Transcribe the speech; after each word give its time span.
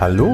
Hallo 0.00 0.32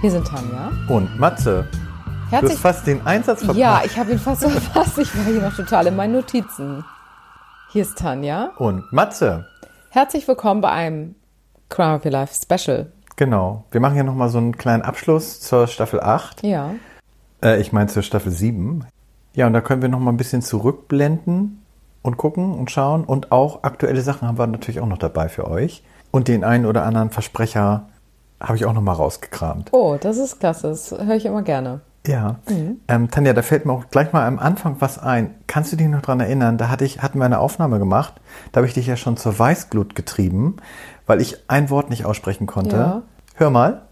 Hier 0.00 0.10
sind 0.10 0.26
Tanja. 0.26 0.72
und 0.88 1.20
Matze. 1.20 1.68
Du 1.70 2.30
Herzlich 2.30 2.52
hast 2.52 2.60
fast 2.60 2.86
den 2.86 3.06
Einsatz 3.06 3.40
verpasst. 3.40 3.58
Ja, 3.58 3.82
ich 3.84 3.98
habe 3.98 4.12
ihn 4.12 4.18
fast 4.18 4.44
verpasst. 4.50 4.96
Ich 4.96 5.14
war 5.14 5.24
hier 5.26 5.42
noch 5.42 5.54
total 5.54 5.88
in 5.88 5.96
meinen 5.96 6.14
Notizen. 6.14 6.86
Hier 7.70 7.82
ist 7.82 7.98
Tanja. 7.98 8.52
Und 8.56 8.90
Matze. 8.94 9.46
Herzlich 9.90 10.26
willkommen 10.26 10.62
bei 10.62 10.70
einem 10.70 11.16
Crime 11.68 11.96
of 11.96 12.06
Your 12.06 12.12
Life 12.12 12.32
Special. 12.34 12.90
Genau. 13.16 13.64
Wir 13.72 13.82
machen 13.82 13.98
ja 13.98 14.04
nochmal 14.04 14.30
so 14.30 14.38
einen 14.38 14.56
kleinen 14.56 14.82
Abschluss 14.82 15.38
zur 15.42 15.66
Staffel 15.66 16.00
8. 16.00 16.42
Ja. 16.44 16.70
Äh, 17.44 17.60
ich 17.60 17.74
meine 17.74 17.88
zur 17.88 18.02
Staffel 18.02 18.32
7. 18.32 18.86
Ja, 19.34 19.46
und 19.48 19.52
da 19.52 19.60
können 19.60 19.82
wir 19.82 19.90
nochmal 19.90 20.14
ein 20.14 20.18
bisschen 20.18 20.40
zurückblenden 20.40 21.62
und 22.00 22.16
gucken 22.16 22.54
und 22.54 22.70
schauen. 22.70 23.04
Und 23.04 23.32
auch 23.32 23.64
aktuelle 23.64 24.00
Sachen 24.00 24.26
haben 24.26 24.38
wir 24.38 24.46
natürlich 24.46 24.80
auch 24.80 24.86
noch 24.86 24.96
dabei 24.96 25.28
für 25.28 25.46
euch. 25.46 25.82
Und 26.10 26.28
den 26.28 26.44
einen 26.44 26.66
oder 26.66 26.84
anderen 26.84 27.10
Versprecher 27.10 27.88
habe 28.40 28.56
ich 28.56 28.64
auch 28.64 28.72
nochmal 28.72 28.94
rausgekramt. 28.94 29.68
Oh, 29.72 29.96
das 30.00 30.16
ist 30.16 30.38
klasse. 30.40 30.68
Das 30.68 30.90
höre 30.92 31.16
ich 31.16 31.26
immer 31.26 31.42
gerne. 31.42 31.80
Ja. 32.06 32.36
Ähm, 32.88 33.10
Tanja, 33.10 33.34
da 33.34 33.42
fällt 33.42 33.66
mir 33.66 33.72
auch 33.72 33.90
gleich 33.90 34.12
mal 34.12 34.26
am 34.26 34.38
Anfang 34.38 34.76
was 34.78 34.98
ein. 34.98 35.34
Kannst 35.46 35.72
du 35.72 35.76
dich 35.76 35.88
noch 35.88 36.00
dran 36.00 36.20
erinnern? 36.20 36.56
Da 36.56 36.68
hatte 36.70 36.84
ich, 36.84 37.02
hatten 37.02 37.18
wir 37.18 37.26
eine 37.26 37.38
Aufnahme 37.38 37.78
gemacht. 37.78 38.14
Da 38.52 38.58
habe 38.58 38.66
ich 38.66 38.74
dich 38.74 38.86
ja 38.86 38.96
schon 38.96 39.16
zur 39.16 39.38
Weißglut 39.38 39.94
getrieben, 39.94 40.56
weil 41.06 41.20
ich 41.20 41.50
ein 41.50 41.68
Wort 41.68 41.90
nicht 41.90 42.06
aussprechen 42.06 42.46
konnte. 42.46 42.76
Ja. 42.76 43.02
Hör 43.34 43.50
mal. 43.50 43.82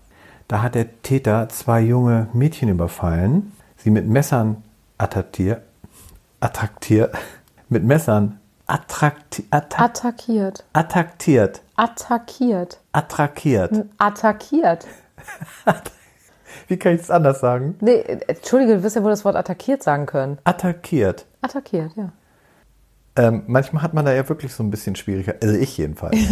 Da 0.49 0.63
hat 0.63 0.77
der 0.77 1.03
Täter 1.03 1.49
zwei 1.49 1.81
junge 1.81 2.29
Mädchen 2.33 2.69
überfallen, 2.69 3.53
sie 3.77 3.91
mit 3.91 4.07
Messern 4.07 4.63
attraktiert, 4.97 5.63
attraktiert, 6.41 7.15
mit 7.69 7.85
Messern 7.85 8.39
attrakti, 8.67 9.45
atta, 9.51 9.85
Attackiert. 9.85 10.65
attraktiert, 10.73 11.63
Attackiert. 11.77 12.81
attraktiert. 12.93 13.85
Attackiert. 13.99 14.87
Wie 16.69 16.77
kann 16.79 16.95
ich 16.95 17.03
es 17.03 17.11
anders 17.11 17.41
sagen? 17.41 17.77
Nee, 17.81 18.01
Entschuldige, 18.27 18.77
du 18.77 18.83
wirst 18.83 18.97
ja 18.97 19.03
wohl 19.03 19.11
das 19.11 19.25
Wort 19.25 19.37
attackiert 19.37 19.83
sagen 19.83 20.07
können. 20.07 20.39
Attackiert. 20.45 21.27
Attackiert, 21.43 21.93
ja. 21.97 22.11
Ähm, 23.19 23.45
manchmal 23.47 23.83
hat 23.83 23.95
man 23.95 24.05
da 24.05 24.13
ja 24.13 24.29
wirklich 24.29 24.53
so 24.53 24.63
ein 24.63 24.71
bisschen 24.71 24.95
Schwierigkeit. 24.97 25.43
Also 25.43 25.55
ich 25.55 25.77
jedenfalls. 25.79 26.17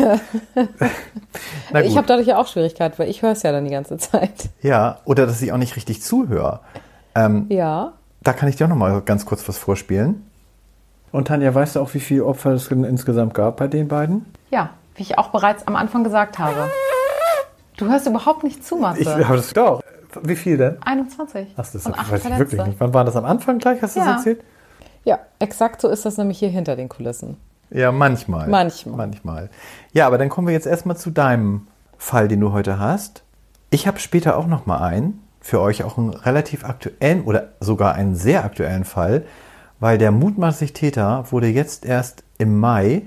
Na 1.73 1.81
gut. 1.81 1.91
Ich 1.91 1.97
habe 1.97 2.07
dadurch 2.07 2.27
ja 2.27 2.37
auch 2.39 2.47
Schwierigkeiten, 2.47 2.99
weil 2.99 3.09
ich 3.09 3.23
höre 3.23 3.33
es 3.33 3.43
ja 3.43 3.53
dann 3.53 3.65
die 3.65 3.71
ganze 3.71 3.97
Zeit. 3.97 4.51
ja, 4.61 4.99
oder 5.05 5.27
dass 5.27 5.41
ich 5.41 5.53
auch 5.53 5.57
nicht 5.59 5.77
richtig 5.77 6.03
zuhöre. 6.03 6.61
Ähm, 7.15 7.47
Ja. 7.49 7.93
da 8.23 8.33
kann 8.33 8.49
ich 8.49 8.57
dir 8.57 8.65
auch 8.67 8.69
noch 8.71 8.77
mal 8.77 9.01
ganz 9.03 9.25
kurz 9.25 9.47
was 9.49 9.57
vorspielen. 9.57 10.27
Und 11.13 11.29
Tanja, 11.29 11.55
weißt 11.55 11.77
du 11.77 11.81
auch, 11.81 11.95
wie 11.95 12.01
viele 12.01 12.25
Opfer 12.27 12.51
es 12.53 12.71
insgesamt 12.71 13.35
gab 13.35 13.57
bei 13.57 13.69
den 13.69 13.89
beiden? 13.89 14.27
Ja, 14.51 14.71
wie 14.95 15.03
ich 15.03 15.19
auch 15.19 15.29
bereits 15.29 15.67
am 15.67 15.77
Anfang 15.77 16.05
gesagt 16.05 16.39
habe. 16.39 16.71
Du 17.77 17.87
hörst 17.89 18.07
überhaupt 18.07 18.45
nicht 18.45 18.65
zu, 18.65 18.77
Matze. 18.77 19.01
Ich 19.01 19.09
habe 19.09 19.37
das 19.37 19.53
doch. 19.53 19.83
Wie 20.23 20.37
viel 20.37 20.57
denn? 20.57 20.77
21. 20.83 21.49
Ach, 21.57 21.67
das 21.73 21.87
und 21.87 21.97
weiß 21.97 22.25
ich 22.25 22.39
wirklich 22.39 22.65
nicht. 22.65 22.79
Wann 22.79 22.95
war 22.95 23.05
das 23.05 23.17
am 23.17 23.25
Anfang 23.25 23.59
gleich? 23.59 23.83
Hast 23.83 23.97
du 23.97 24.01
Ja. 24.01 24.07
das 24.07 24.17
erzählt? 24.19 24.45
Ja, 25.05 25.19
exakt 25.41 25.81
so 25.81 25.89
ist 25.89 26.05
das 26.07 26.17
nämlich 26.17 26.39
hier 26.39 26.49
hinter 26.51 26.77
den 26.77 26.89
Kulissen. 26.89 27.37
Ja, 27.71 27.91
manchmal. 27.91 28.47
Manchmal. 28.49 28.97
Manchmal. 28.97 29.51
Ja, 29.93 30.07
aber 30.07 30.19
dann 30.19 30.29
kommen 30.29 30.47
wir 30.47 30.55
jetzt 30.55 30.67
erstmal 30.67 30.97
zu 30.97 31.11
deinem 31.11 31.67
Fall, 31.99 32.29
den 32.29 32.41
du 32.41 32.53
heute 32.53 32.79
hast. 32.79 33.25
Ich 33.71 33.89
habe 33.89 33.99
später 33.99 34.37
auch 34.39 34.47
noch 34.47 34.67
mal 34.67 34.79
einen, 34.79 35.21
für 35.41 35.61
euch 35.61 35.83
auch 35.83 35.99
einen 35.99 36.11
relativ 36.11 36.65
aktuellen 36.65 37.25
oder 37.25 37.49
sogar 37.61 37.95
einen 37.95 38.15
sehr 38.15 38.45
aktuellen 38.45 38.85
Fall, 38.85 39.25
weil 39.81 39.99
der 39.99 40.13
mutmaßliche 40.13 40.73
Täter 40.73 41.25
wurde 41.33 41.49
jetzt 41.49 41.85
erst 41.85 42.23
im 42.39 42.59
Mai 42.61 43.03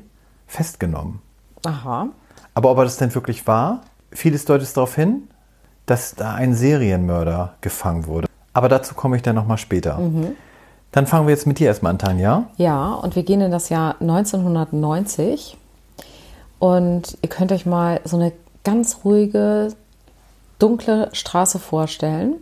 festgenommen. 0.45 1.21
Aha. 1.67 2.07
Aber 2.53 2.71
ob 2.71 2.77
er 2.77 2.85
das 2.85 2.97
denn 2.97 3.13
wirklich 3.13 3.45
war, 3.45 3.81
vieles 4.11 4.45
deutet 4.45 4.75
darauf 4.75 4.95
hin, 4.95 5.27
dass 5.85 6.15
da 6.15 6.33
ein 6.33 6.53
Serienmörder 6.53 7.55
gefangen 7.61 8.07
wurde. 8.07 8.27
Aber 8.53 8.69
dazu 8.69 8.95
komme 8.95 9.17
ich 9.17 9.21
dann 9.21 9.35
noch 9.35 9.45
mal 9.45 9.57
später. 9.57 9.99
Dann 10.91 11.05
fangen 11.05 11.27
wir 11.27 11.33
jetzt 11.33 11.45
mit 11.45 11.59
dir 11.59 11.67
erstmal 11.67 11.91
an, 11.91 11.99
Tanja. 11.99 12.45
Ja, 12.57 12.93
und 12.93 13.15
wir 13.15 13.23
gehen 13.23 13.41
in 13.41 13.51
das 13.51 13.69
Jahr 13.69 13.95
1990. 13.99 15.57
Und 16.59 17.17
ihr 17.21 17.29
könnt 17.29 17.51
euch 17.51 17.65
mal 17.65 17.99
so 18.03 18.17
eine 18.17 18.31
ganz 18.63 18.99
ruhige, 19.03 19.73
dunkle 20.57 21.09
Straße 21.13 21.59
vorstellen 21.59 22.35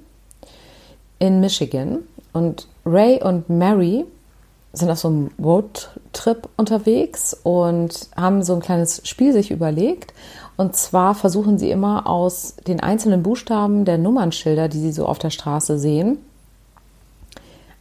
in 1.20 1.40
Michigan. 1.40 2.00
Und 2.32 2.68
Ray 2.86 3.22
und 3.22 3.50
Mary 3.50 4.06
sind 4.76 4.90
auf 4.90 5.00
so 5.00 5.08
einem 5.08 5.32
Roadtrip 5.42 6.50
unterwegs 6.58 7.36
und 7.44 8.10
haben 8.16 8.44
so 8.44 8.54
ein 8.54 8.60
kleines 8.60 9.02
Spiel 9.08 9.34
sich 9.34 9.52
überlegt. 9.52 10.14
Und 10.58 10.76
zwar 10.76 11.16
versuchen 11.16 11.58
sie 11.58 11.72
immer 11.72 12.08
aus 12.08 12.56
den 12.68 12.80
einzelnen 12.80 13.24
Buchstaben 13.24 13.86
der 13.86 13.98
Nummernschilder, 13.98 14.70
die 14.70 14.80
sie 14.80 14.92
so 14.92 15.06
auf 15.06 15.20
der 15.20 15.30
Straße 15.30 15.80
sehen, 15.80 16.18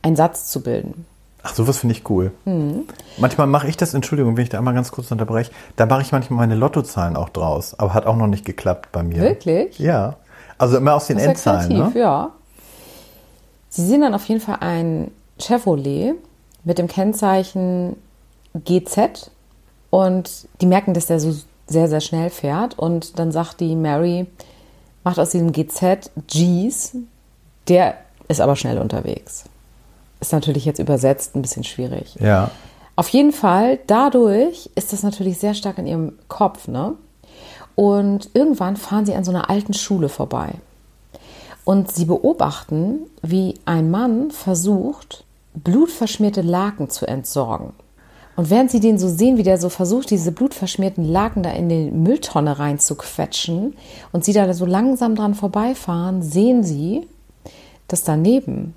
einen 0.02 0.16
Satz 0.16 0.50
zu 0.50 0.62
bilden. 0.62 1.06
Ach, 1.42 1.54
sowas 1.54 1.78
finde 1.78 1.94
ich 1.94 2.08
cool. 2.08 2.32
Mhm. 2.46 2.84
Manchmal 3.18 3.46
mache 3.46 3.68
ich 3.68 3.76
das, 3.76 3.92
Entschuldigung, 3.92 4.36
wenn 4.36 4.42
ich 4.42 4.48
da 4.48 4.58
einmal 4.58 4.74
ganz 4.74 4.90
kurz 4.90 5.10
unterbreche, 5.12 5.50
da 5.76 5.86
mache 5.86 6.02
ich 6.02 6.10
manchmal 6.10 6.38
meine 6.38 6.54
Lottozahlen 6.54 7.16
auch 7.16 7.28
draus, 7.28 7.78
aber 7.78 7.92
hat 7.92 8.06
auch 8.06 8.16
noch 8.16 8.26
nicht 8.26 8.44
geklappt 8.44 8.90
bei 8.92 9.02
mir. 9.02 9.20
Wirklich? 9.20 9.78
Ja. 9.78 10.16
Also 10.56 10.78
immer 10.78 10.94
aus 10.94 11.06
den 11.06 11.18
Sehr 11.18 11.28
Endzahlen, 11.28 11.68
kreativ, 11.68 11.94
ne? 11.94 12.00
ja. 12.00 12.30
Sie 13.68 13.86
sehen 13.86 14.00
dann 14.00 14.14
auf 14.14 14.24
jeden 14.26 14.40
Fall 14.40 14.58
ein 14.60 15.10
Chevrolet 15.38 16.14
mit 16.64 16.78
dem 16.78 16.88
Kennzeichen 16.88 17.96
GZ 18.54 19.30
und 19.90 20.48
die 20.60 20.66
merken, 20.66 20.94
dass 20.94 21.06
der 21.06 21.20
so 21.20 21.34
sehr, 21.66 21.88
sehr 21.88 22.00
schnell 22.00 22.30
fährt 22.30 22.78
und 22.78 23.18
dann 23.18 23.32
sagt 23.32 23.60
die 23.60 23.74
Mary, 23.74 24.26
macht 25.02 25.18
aus 25.18 25.30
diesem 25.30 25.52
GZ 25.52 26.10
G's, 26.26 26.96
der 27.68 27.96
ist 28.28 28.40
aber 28.40 28.56
schnell 28.56 28.78
unterwegs. 28.78 29.44
Ist 30.20 30.32
natürlich 30.32 30.64
jetzt 30.64 30.78
übersetzt 30.78 31.36
ein 31.36 31.42
bisschen 31.42 31.64
schwierig. 31.64 32.16
Ja. 32.20 32.50
Auf 32.96 33.08
jeden 33.08 33.32
Fall, 33.32 33.78
dadurch 33.86 34.70
ist 34.74 34.92
das 34.92 35.02
natürlich 35.02 35.38
sehr 35.38 35.54
stark 35.54 35.78
in 35.78 35.86
ihrem 35.86 36.12
Kopf, 36.28 36.68
ne? 36.68 36.94
Und 37.74 38.30
irgendwann 38.34 38.76
fahren 38.76 39.04
sie 39.04 39.14
an 39.14 39.24
so 39.24 39.32
einer 39.32 39.50
alten 39.50 39.74
Schule 39.74 40.08
vorbei. 40.08 40.54
Und 41.64 41.90
sie 41.90 42.04
beobachten, 42.04 43.00
wie 43.20 43.54
ein 43.64 43.90
Mann 43.90 44.30
versucht, 44.30 45.23
blutverschmierte 45.54 46.42
Laken 46.42 46.90
zu 46.90 47.06
entsorgen. 47.06 47.72
Und 48.36 48.50
während 48.50 48.70
sie 48.70 48.80
den 48.80 48.98
so 48.98 49.08
sehen, 49.08 49.36
wie 49.36 49.44
der 49.44 49.58
so 49.58 49.68
versucht, 49.68 50.10
diese 50.10 50.32
blutverschmierten 50.32 51.04
Laken 51.04 51.42
da 51.42 51.50
in 51.50 51.68
die 51.68 51.90
Mülltonne 51.90 52.58
reinzuquetschen 52.58 53.74
und 54.12 54.24
sie 54.24 54.32
da 54.32 54.52
so 54.52 54.66
langsam 54.66 55.14
dran 55.14 55.34
vorbeifahren, 55.34 56.22
sehen 56.22 56.64
sie, 56.64 57.06
dass 57.86 58.02
daneben 58.02 58.74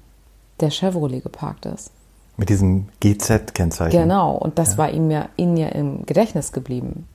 der 0.60 0.70
Chevrolet 0.70 1.24
geparkt 1.24 1.66
ist. 1.66 1.92
Mit 2.38 2.50
diesem 2.50 2.90
GZ-Kennzeichen. 3.00 4.00
Genau, 4.00 4.36
und 4.36 4.60
das 4.60 4.78
war 4.78 4.92
ihm 4.92 5.10
ja, 5.10 5.30
ihnen 5.38 5.58
ja 5.58 5.70
im 5.70 6.06
Gedächtnis 6.06 6.52
geblieben. 6.52 7.08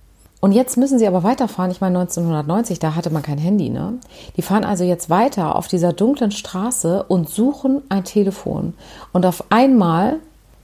Und 0.45 0.51
jetzt 0.51 0.77
müssen 0.77 0.99
sie 0.99 1.07
aber 1.07 1.23
weiterfahren. 1.23 1.71
Ich 1.71 1.81
meine, 1.81 2.01
1990, 2.01 2.81
da 2.81 2.97
hatte 2.97 3.11
man 3.11 3.23
kein 3.23 3.39
Handy, 3.39 3.71
ne? 3.71 4.01
Die 4.37 4.43
fahren 4.43 4.65
also 4.65 4.83
jetzt 4.83 5.09
weiter 5.09 5.55
auf 5.55 5.69
dieser 5.69 5.93
dunklen 5.93 6.33
Straße 6.33 7.05
und 7.05 7.29
suchen 7.29 7.81
ein 7.91 8.03
Telefon. 8.03 8.75
Und 9.13 9.25
auf 9.25 9.45
einmal 9.53 10.19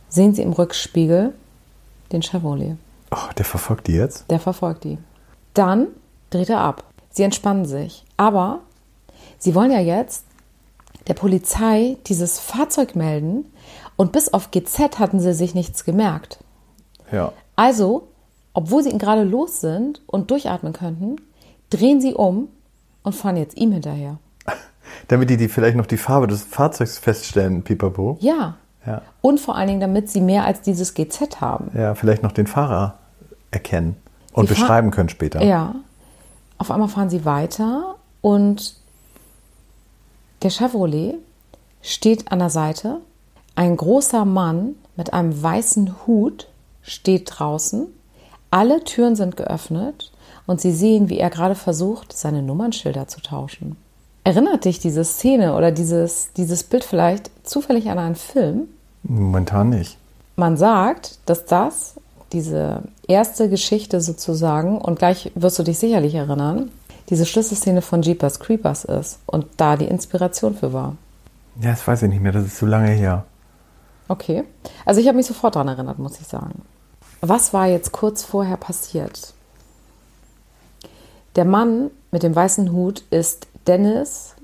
sehen 0.09 0.35
sie 0.35 0.43
im 0.43 0.53
Rückspiegel 0.53 1.33
den 2.11 2.23
Chevrolet. 2.23 2.75
Oh, 3.13 3.31
der 3.39 3.45
verfolgt 3.45 3.87
die 3.87 3.93
jetzt? 3.93 4.29
Der 4.29 4.41
verfolgt 4.41 4.83
die. 4.83 4.99
Dann 5.55 5.87
dreht 6.31 6.51
er 6.51 6.59
ab. 6.59 6.83
Sie 7.11 7.23
entspannen 7.23 7.65
sich. 7.65 8.05
Aber 8.17 8.59
sie 9.39 9.55
wollen 9.55 9.71
ja 9.71 9.79
jetzt 9.79 10.25
der 11.07 11.15
Polizei 11.15 11.99
dieses 12.09 12.41
Fahrzeug 12.41 12.97
melden. 12.97 13.45
Und 13.95 14.11
bis 14.11 14.35
auf 14.35 14.51
GZ 14.51 14.99
hatten 14.99 15.21
sie 15.21 15.35
sich 15.35 15.55
nichts 15.55 15.85
gemerkt. 15.85 16.41
Ja. 17.13 17.33
Also, 17.55 18.09
obwohl 18.53 18.83
sie 18.83 18.91
ihn 18.91 18.99
gerade 18.99 19.23
los 19.23 19.61
sind 19.61 20.03
und 20.07 20.31
durchatmen 20.31 20.73
könnten, 20.73 21.17
drehen 21.71 22.01
sie 22.01 22.15
um 22.15 22.49
und 23.03 23.15
fahren 23.15 23.37
jetzt 23.37 23.57
ihm 23.57 23.73
hinterher. 23.73 24.19
Damit 25.09 25.31
die, 25.31 25.37
die 25.37 25.49
vielleicht 25.49 25.77
noch 25.77 25.87
die 25.87 25.97
Farbe 25.97 26.27
des 26.27 26.43
Fahrzeugs 26.43 26.99
feststellen, 26.99 27.63
Pipapo. 27.63 28.17
Ja. 28.21 28.57
Ja. 28.87 29.03
Und 29.21 29.39
vor 29.39 29.57
allen 29.57 29.69
Dingen, 29.69 29.81
damit 29.81 30.09
sie 30.09 30.23
mehr 30.23 30.45
als 30.45 30.63
dieses 30.63 30.95
GZ 30.95 31.43
haben. 31.43 31.71
Ja, 31.75 31.95
vielleicht 31.95 32.23
noch 32.23 32.33
den 32.33 32.47
Fahrer 32.47 32.99
erkennen 33.51 33.97
und 34.33 34.49
Sie 34.49 34.55
beschreiben 34.55 34.91
können 34.91 35.09
später. 35.09 35.43
Ja. 35.43 35.75
Auf 36.57 36.71
einmal 36.71 36.89
fahren 36.89 37.11
sie 37.11 37.25
weiter 37.25 37.97
und 38.21 38.77
der 40.43 40.51
Chevrolet 40.51 41.17
steht 41.83 42.33
an 42.33 42.39
der 42.39 42.51
Seite. 42.51 43.01
Ein 43.55 43.77
großer 43.77 44.25
Mann 44.25 44.77
mit 44.97 45.13
einem 45.13 45.41
weißen 45.41 46.07
Hut 46.07 46.49
steht 46.83 47.31
draußen. 47.39 47.87
Alle 48.51 48.83
Türen 48.85 49.17
sind 49.17 49.37
geöffnet 49.37 50.11
und 50.47 50.61
sie 50.61 50.73
sehen, 50.73 51.09
wie 51.09 51.19
er 51.19 51.31
gerade 51.31 51.55
versucht, 51.55 52.17
seine 52.17 52.43
Nummernschilder 52.43 53.07
zu 53.09 53.21
tauschen. 53.21 53.77
Erinnert 54.25 54.65
dich 54.65 54.79
diese 54.79 55.05
Szene 55.05 55.55
oder 55.55 55.71
dieses, 55.71 56.33
dieses 56.35 56.65
Bild 56.65 56.85
vielleicht 56.85 57.31
zufällig 57.47 57.91
an 57.91 57.99
einen 57.99 58.17
Film? 58.17 58.69
Momentan 59.03 59.71
nicht. 59.71 59.97
Man 60.37 60.57
sagt, 60.57 61.19
dass 61.27 61.47
das, 61.47 61.95
diese 62.33 62.83
erste 63.07 63.49
Geschichte 63.49 64.01
sozusagen, 64.01 64.81
und 64.81 64.99
gleich 64.99 65.33
wirst 65.35 65.59
du 65.59 65.63
dich 65.63 65.79
sicherlich 65.79 66.15
erinnern, 66.15 66.71
diese 67.09 67.27
Schlüsselszene 67.27 67.83
von 67.83 68.03
Jeepers 68.03 68.39
Creepers 68.39 68.85
ist 68.85 69.19
und 69.27 69.47
da 69.57 69.77
die 69.77 69.87
Inspiration 69.87 70.55
für 70.55 70.73
war. 70.73 70.97
Ja, 71.61 71.71
das 71.71 71.87
weiß 71.87 72.03
ich 72.03 72.11
nicht 72.11 72.23
mehr, 72.23 72.33
das 72.33 72.45
ist 72.45 72.59
zu 72.59 72.67
lange 72.67 72.91
her. 72.91 73.25
Okay. 74.09 74.45
Also 74.85 75.01
ich 75.01 75.07
habe 75.07 75.17
mich 75.17 75.27
sofort 75.27 75.57
daran 75.57 75.69
erinnert, 75.69 75.99
muss 75.99 76.21
ich 76.21 76.27
sagen. 76.27 76.63
Was 77.21 77.53
war 77.53 77.67
jetzt 77.67 77.91
kurz 77.91 78.23
vorher 78.23 78.57
passiert? 78.57 79.33
Der 81.35 81.45
Mann 81.45 81.91
mit 82.13 82.23
dem 82.23 82.35
weißen 82.35 82.73
Hut 82.73 83.03
ist 83.11 83.49
Dennis 83.67 84.35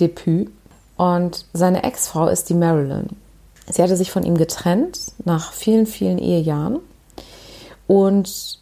Depuy 0.00 0.48
und 0.96 1.44
seine 1.52 1.82
Ex-Frau 1.82 2.28
ist 2.28 2.48
die 2.48 2.54
Marilyn. 2.54 3.10
Sie 3.70 3.82
hatte 3.82 3.96
sich 3.96 4.10
von 4.10 4.22
ihm 4.22 4.36
getrennt 4.36 5.12
nach 5.24 5.52
vielen, 5.52 5.86
vielen 5.86 6.18
Ehejahren 6.18 6.80
und 7.86 8.58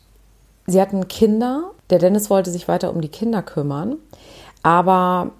sie 0.67 0.81
hatten 0.81 1.07
Kinder. 1.07 1.71
Der 1.91 1.99
Dennis 1.99 2.31
wollte 2.31 2.51
sich 2.51 2.67
weiter 2.67 2.93
um 2.93 3.01
die 3.01 3.09
Kinder 3.09 3.43
kümmern, 3.43 3.97
aber 4.63 5.31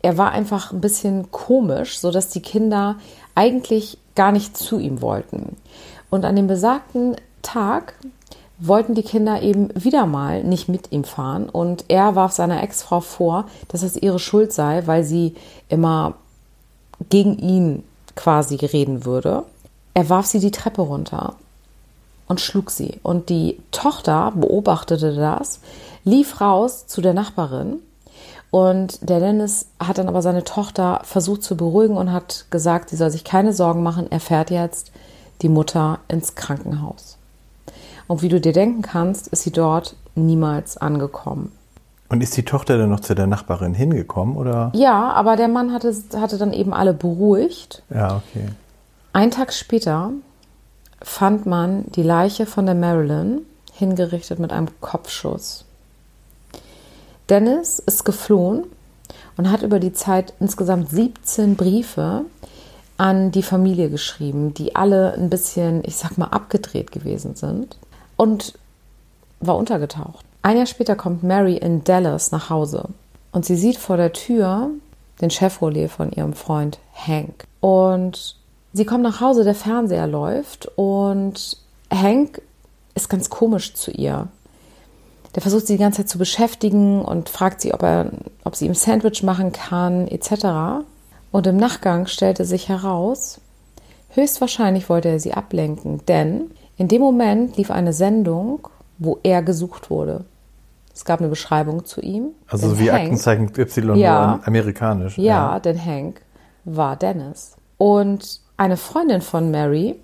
er 0.00 0.16
war 0.16 0.32
einfach 0.32 0.72
ein 0.72 0.80
bisschen 0.80 1.30
komisch, 1.30 1.98
sodass 1.98 2.28
die 2.28 2.42
Kinder 2.42 2.96
eigentlich 3.34 3.98
gar 4.14 4.32
nicht 4.32 4.56
zu 4.56 4.78
ihm 4.78 5.02
wollten. 5.02 5.56
Und 6.10 6.24
an 6.24 6.36
dem 6.36 6.46
besagten 6.46 7.16
Tag 7.42 7.94
wollten 8.58 8.94
die 8.94 9.02
Kinder 9.02 9.42
eben 9.42 9.68
wieder 9.74 10.06
mal 10.06 10.42
nicht 10.42 10.68
mit 10.68 10.92
ihm 10.92 11.04
fahren 11.04 11.48
und 11.48 11.84
er 11.88 12.14
warf 12.14 12.32
seiner 12.32 12.62
Ex-Frau 12.62 13.00
vor, 13.00 13.46
dass 13.68 13.82
es 13.82 13.96
ihre 13.96 14.18
Schuld 14.18 14.52
sei, 14.52 14.86
weil 14.86 15.04
sie 15.04 15.34
immer 15.68 16.14
gegen 17.10 17.38
ihn 17.38 17.84
quasi 18.14 18.56
reden 18.56 19.04
würde. 19.04 19.42
Er 19.92 20.08
warf 20.08 20.26
sie 20.26 20.40
die 20.40 20.50
Treppe 20.50 20.82
runter 20.82 21.34
und 22.28 22.40
schlug 22.40 22.70
sie. 22.70 22.98
Und 23.02 23.28
die 23.28 23.58
Tochter 23.72 24.32
beobachtete 24.34 25.14
das, 25.14 25.60
lief 26.04 26.40
raus 26.40 26.86
zu 26.86 27.02
der 27.02 27.12
Nachbarin 27.12 27.80
und 28.50 29.08
der 29.08 29.20
Dennis 29.20 29.66
hat 29.78 29.98
dann 29.98 30.08
aber 30.08 30.22
seine 30.22 30.44
Tochter 30.44 31.00
versucht 31.04 31.42
zu 31.42 31.56
beruhigen 31.56 31.96
und 31.96 32.12
hat 32.12 32.46
gesagt, 32.50 32.90
sie 32.90 32.96
soll 32.96 33.10
sich 33.10 33.24
keine 33.24 33.52
Sorgen 33.52 33.82
machen, 33.82 34.06
er 34.10 34.20
fährt 34.20 34.50
jetzt 34.50 34.92
die 35.42 35.48
Mutter 35.48 35.98
ins 36.08 36.34
Krankenhaus. 36.34 37.18
Und 38.06 38.22
wie 38.22 38.28
du 38.28 38.40
dir 38.40 38.52
denken 38.52 38.82
kannst, 38.82 39.28
ist 39.28 39.42
sie 39.42 39.50
dort 39.50 39.96
niemals 40.14 40.76
angekommen. 40.76 41.52
Und 42.08 42.22
ist 42.22 42.36
die 42.36 42.44
Tochter 42.44 42.78
dann 42.78 42.90
noch 42.90 43.00
zu 43.00 43.14
der 43.14 43.26
Nachbarin 43.26 43.74
hingekommen, 43.74 44.36
oder? 44.36 44.70
Ja, 44.74 45.10
aber 45.12 45.36
der 45.36 45.48
Mann 45.48 45.72
hatte, 45.72 45.94
hatte 46.16 46.38
dann 46.38 46.52
eben 46.52 46.72
alle 46.72 46.94
beruhigt. 46.94 47.82
Ja, 47.92 48.16
okay. 48.16 48.46
Ein 49.12 49.32
Tag 49.32 49.52
später 49.52 50.12
fand 51.02 51.46
man 51.46 51.84
die 51.92 52.02
Leiche 52.02 52.46
von 52.46 52.66
der 52.66 52.76
Marilyn 52.76 53.40
hingerichtet 53.72 54.38
mit 54.38 54.52
einem 54.52 54.68
Kopfschuss. 54.80 55.64
Dennis 57.28 57.80
ist 57.80 58.04
geflohen 58.04 58.64
und 59.36 59.50
hat 59.50 59.62
über 59.62 59.80
die 59.80 59.92
Zeit 59.92 60.32
insgesamt 60.38 60.90
17 60.90 61.56
Briefe 61.56 62.24
an 62.96 63.30
die 63.30 63.42
Familie 63.42 63.90
geschrieben, 63.90 64.54
die 64.54 64.74
alle 64.74 65.14
ein 65.14 65.30
bisschen, 65.30 65.82
ich 65.84 65.96
sag 65.96 66.16
mal, 66.18 66.28
abgedreht 66.28 66.92
gewesen 66.92 67.34
sind 67.34 67.76
und 68.16 68.54
war 69.40 69.56
untergetaucht. 69.56 70.24
Ein 70.42 70.56
Jahr 70.56 70.66
später 70.66 70.96
kommt 70.96 71.22
Mary 71.22 71.56
in 71.56 71.84
Dallas 71.84 72.32
nach 72.32 72.50
Hause 72.50 72.88
und 73.32 73.44
sie 73.44 73.56
sieht 73.56 73.76
vor 73.76 73.96
der 73.96 74.12
Tür 74.12 74.70
den 75.20 75.30
Chevrolet 75.30 75.88
von 75.88 76.12
ihrem 76.12 76.34
Freund 76.34 76.78
Hank. 76.94 77.44
Und 77.60 78.36
sie 78.72 78.84
kommt 78.84 79.02
nach 79.02 79.20
Hause, 79.20 79.44
der 79.44 79.54
Fernseher 79.54 80.06
läuft 80.06 80.70
und 80.76 81.58
Hank 81.90 82.40
ist 82.94 83.08
ganz 83.08 83.30
komisch 83.30 83.74
zu 83.74 83.90
ihr. 83.90 84.28
Der 85.34 85.42
versucht 85.42 85.66
sie 85.66 85.74
die 85.74 85.82
ganze 85.82 85.98
Zeit 85.98 86.08
zu 86.08 86.18
beschäftigen 86.18 87.02
und 87.02 87.28
fragt 87.28 87.60
sie, 87.60 87.74
ob, 87.74 87.82
er, 87.82 88.10
ob 88.44 88.56
sie 88.56 88.66
ihm 88.66 88.74
Sandwich 88.74 89.22
machen 89.22 89.52
kann, 89.52 90.08
etc. 90.08 90.84
Und 91.36 91.46
im 91.46 91.58
Nachgang 91.58 92.06
stellte 92.06 92.46
sich 92.46 92.70
heraus, 92.70 93.42
höchstwahrscheinlich 94.14 94.88
wollte 94.88 95.10
er 95.10 95.20
sie 95.20 95.34
ablenken, 95.34 96.00
denn 96.06 96.50
in 96.78 96.88
dem 96.88 97.02
Moment 97.02 97.58
lief 97.58 97.70
eine 97.70 97.92
Sendung, 97.92 98.68
wo 98.96 99.18
er 99.22 99.42
gesucht 99.42 99.90
wurde. 99.90 100.24
Es 100.94 101.04
gab 101.04 101.20
eine 101.20 101.28
Beschreibung 101.28 101.84
zu 101.84 102.00
ihm. 102.00 102.28
Also 102.48 102.78
wie 102.78 102.90
Hank, 102.90 103.02
Aktenzeichen 103.02 103.52
Y 103.54 103.96
ja, 103.96 104.40
amerikanisch. 104.46 105.18
Ja, 105.18 105.52
ja, 105.52 105.60
denn 105.60 105.84
Hank 105.84 106.22
war 106.64 106.96
Dennis. 106.96 107.56
Und 107.76 108.40
eine 108.56 108.78
Freundin 108.78 109.20
von 109.20 109.50
Mary 109.50 109.96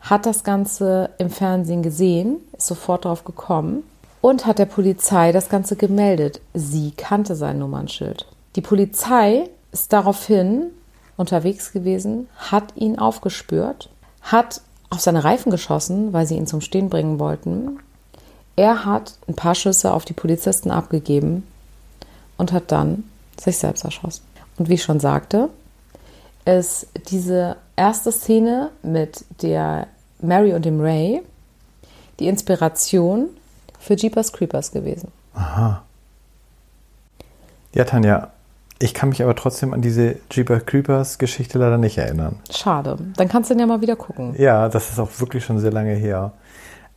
hat 0.00 0.24
das 0.24 0.42
Ganze 0.42 1.10
im 1.18 1.28
Fernsehen 1.28 1.82
gesehen, 1.82 2.38
ist 2.56 2.68
sofort 2.68 3.04
darauf 3.04 3.24
gekommen 3.24 3.82
und 4.22 4.46
hat 4.46 4.58
der 4.58 4.64
Polizei 4.64 5.32
das 5.32 5.50
Ganze 5.50 5.76
gemeldet. 5.76 6.40
Sie 6.54 6.92
kannte 6.92 7.36
sein 7.36 7.58
Nummernschild. 7.58 8.26
Die 8.54 8.62
Polizei 8.62 9.50
ist 9.80 9.92
daraufhin 9.92 10.70
unterwegs 11.16 11.72
gewesen, 11.72 12.28
hat 12.36 12.76
ihn 12.76 12.98
aufgespürt, 12.98 13.90
hat 14.22 14.60
auf 14.90 15.00
seine 15.00 15.24
Reifen 15.24 15.50
geschossen, 15.50 16.12
weil 16.12 16.26
sie 16.26 16.36
ihn 16.36 16.46
zum 16.46 16.60
Stehen 16.60 16.88
bringen 16.88 17.18
wollten. 17.18 17.78
Er 18.56 18.84
hat 18.84 19.18
ein 19.28 19.34
paar 19.34 19.54
Schüsse 19.54 19.92
auf 19.92 20.04
die 20.04 20.14
Polizisten 20.14 20.70
abgegeben 20.70 21.46
und 22.38 22.52
hat 22.52 22.72
dann 22.72 23.04
sich 23.38 23.58
selbst 23.58 23.84
erschossen. 23.84 24.22
Und 24.56 24.68
wie 24.68 24.74
ich 24.74 24.82
schon 24.82 25.00
sagte, 25.00 25.50
ist 26.46 26.86
diese 27.08 27.56
erste 27.76 28.12
Szene 28.12 28.70
mit 28.82 29.24
der 29.42 29.88
Mary 30.20 30.54
und 30.54 30.64
dem 30.64 30.80
Ray 30.80 31.22
die 32.18 32.28
Inspiration 32.28 33.28
für 33.78 33.94
Jeepers 33.94 34.32
Creepers 34.32 34.72
gewesen. 34.72 35.12
Aha. 35.34 35.82
Ja, 37.74 37.84
Tanja, 37.84 38.32
ich 38.78 38.92
kann 38.94 39.08
mich 39.08 39.22
aber 39.22 39.34
trotzdem 39.34 39.72
an 39.72 39.80
diese 39.80 40.16
Jeepers 40.30 40.66
Creepers 40.66 41.18
Geschichte 41.18 41.58
leider 41.58 41.78
nicht 41.78 41.96
erinnern. 41.96 42.36
Schade. 42.50 42.98
Dann 43.16 43.28
kannst 43.28 43.50
du 43.50 43.54
den 43.54 43.60
ja 43.60 43.66
mal 43.66 43.80
wieder 43.80 43.96
gucken. 43.96 44.34
Ja, 44.38 44.68
das 44.68 44.90
ist 44.90 44.98
auch 44.98 45.10
wirklich 45.18 45.44
schon 45.44 45.58
sehr 45.58 45.72
lange 45.72 45.94
her. 45.94 46.32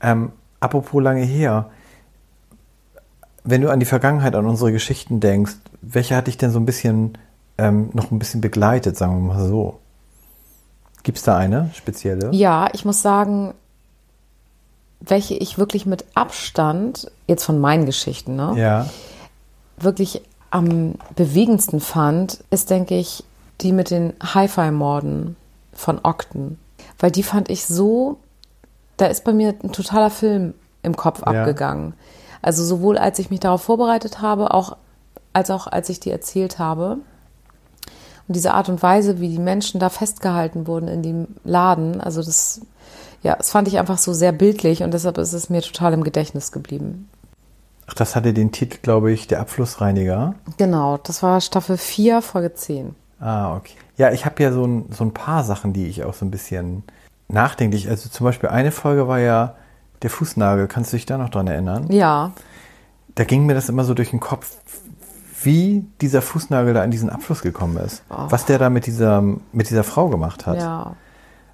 Ähm, 0.02 0.31
apropos 0.60 1.02
lange 1.02 1.24
her, 1.24 1.70
wenn 3.44 3.62
du 3.62 3.70
an 3.70 3.80
die 3.80 3.86
Vergangenheit, 3.86 4.36
an 4.36 4.46
unsere 4.46 4.72
Geschichten 4.72 5.20
denkst, 5.20 5.56
welche 5.81 6.16
hat 6.16 6.28
dich 6.28 6.38
denn 6.38 6.52
so 6.52 6.60
ein 6.60 6.66
bisschen 6.66 7.18
ähm, 7.58 7.90
noch 7.94 8.12
ein 8.12 8.20
bisschen 8.20 8.42
begleitet, 8.42 8.98
sagen 8.98 9.14
wir 9.16 9.34
mal 9.34 9.48
so? 9.48 9.80
Gibt 11.04 11.18
es 11.18 11.24
da 11.24 11.38
eine 11.38 11.70
spezielle? 11.74 12.30
Ja, 12.31 12.70
ich 12.74 12.84
muss 12.84 13.02
sagen, 13.02 13.54
welche 15.00 15.36
ich 15.36 15.57
wirklich 15.57 15.86
mit 15.86 16.06
Abstand, 16.14 17.09
jetzt 17.28 17.45
von 17.45 17.59
meinen 17.59 17.86
Geschichten, 17.86 18.36
ne, 18.36 18.54
ja. 18.57 18.90
wirklich 19.78 20.21
am 20.52 20.96
bewegendsten 21.16 21.80
fand, 21.80 22.44
ist, 22.50 22.70
denke 22.70 22.96
ich, 22.96 23.24
die 23.62 23.72
mit 23.72 23.92
den 23.92 24.14
Hi-Fi-Morden 24.22 25.36
von 25.74 26.00
Ogden. 26.04 26.60
Weil 26.98 27.12
die 27.12 27.24
fand 27.24 27.50
ich 27.50 27.66
so, 27.66 28.18
da 28.98 29.08
ist 29.08 29.24
bei 29.24 29.34
mir 29.34 29.56
ein 29.64 29.72
totaler 29.72 30.10
Film 30.10 30.54
im 30.84 30.96
Kopf 30.96 31.20
ja. 31.20 31.28
abgegangen. 31.28 31.94
Also 32.42 32.64
sowohl 32.64 32.98
als 32.98 33.20
ich 33.20 33.30
mich 33.30 33.40
darauf 33.40 33.62
vorbereitet 33.62 34.22
habe, 34.22 34.54
auch 34.54 34.78
als 35.34 35.52
auch 35.52 35.68
als 35.68 35.90
ich 35.90 36.00
die 36.00 36.12
erzählt 36.12 36.58
habe. 36.58 36.98
Und 38.28 38.36
diese 38.36 38.54
Art 38.54 38.70
und 38.70 38.82
Weise, 38.82 39.20
wie 39.20 39.30
die 39.30 39.40
Menschen 39.40 39.80
da 39.80 39.90
festgehalten 39.90 40.68
wurden 40.68 40.88
in 40.88 41.04
dem 41.04 41.28
Laden, 41.44 42.00
also 42.00 42.22
das 42.22 42.62
ja, 43.22 43.36
das 43.36 43.52
fand 43.52 43.68
ich 43.68 43.78
einfach 43.80 43.98
so 43.98 44.14
sehr 44.14 44.32
bildlich 44.32 44.84
und 44.84 44.94
deshalb 44.94 45.18
ist 45.18 45.34
es 45.34 45.50
mir 45.50 45.62
total 45.62 45.94
im 45.94 46.04
Gedächtnis 46.04 46.52
geblieben. 46.52 47.10
Ach, 47.90 47.94
das 47.96 48.16
hatte 48.16 48.34
den 48.34 48.52
Titel, 48.52 48.78
glaube 48.84 49.12
ich, 49.12 49.26
Der 49.26 49.40
Abflussreiniger. 49.40 50.36
Genau, 50.58 50.98
das 50.98 51.24
war 51.24 51.42
Staffel 51.42 51.76
4, 51.76 52.22
Folge 52.22 52.54
10. 52.54 52.94
Ah, 53.19 53.56
okay. 53.56 53.74
Ja, 53.98 54.12
ich 54.12 54.26
habe 54.26 54.44
ja 54.44 54.52
so 54.52 54.64
ein, 54.64 54.86
so 54.92 55.04
ein 55.04 55.12
paar 55.12 55.44
Sachen, 55.44 55.74
die 55.74 55.88
ich 55.88 56.04
auch 56.04 56.14
so 56.14 56.24
ein 56.24 56.30
bisschen 56.30 56.84
nachdenklich, 57.30 57.90
also 57.90 58.08
zum 58.10 58.26
Beispiel 58.26 58.50
eine 58.50 58.72
Folge 58.72 59.08
war 59.08 59.19
ja 59.19 59.56
der 60.04 60.12
Fußnagel, 60.12 60.68
kannst 60.68 60.94
du 60.94 60.98
dich 60.98 61.08
da 61.08 61.18
noch 61.18 61.30
dran 61.30 61.48
erinnern? 61.48 61.92
Ja. 61.92 62.31
Da 63.16 63.24
ging 63.24 63.48
mir 63.48 63.56
das 63.56 63.69
immer 63.69 63.84
so 63.84 63.96
durch 63.96 64.12
den 64.12 64.19
Kopf, 64.19 64.56
wie 65.44 65.84
dieser 66.00 66.22
Fußnagel 66.22 66.76
da 66.76 66.84
in 66.84 66.92
diesen 66.92 67.10
Abfluss 67.10 67.42
gekommen 67.42 67.78
ist. 67.78 68.04
Oh. 68.12 68.26
Was 68.30 68.46
der 68.46 68.60
da 68.60 68.69
mit 68.69 68.86
dieser, 68.86 69.22
mit 69.22 69.69
dieser 69.69 69.84
Frau 69.84 70.10
gemacht 70.10 70.46
hat. 70.46 70.58
Ja. 70.58 70.96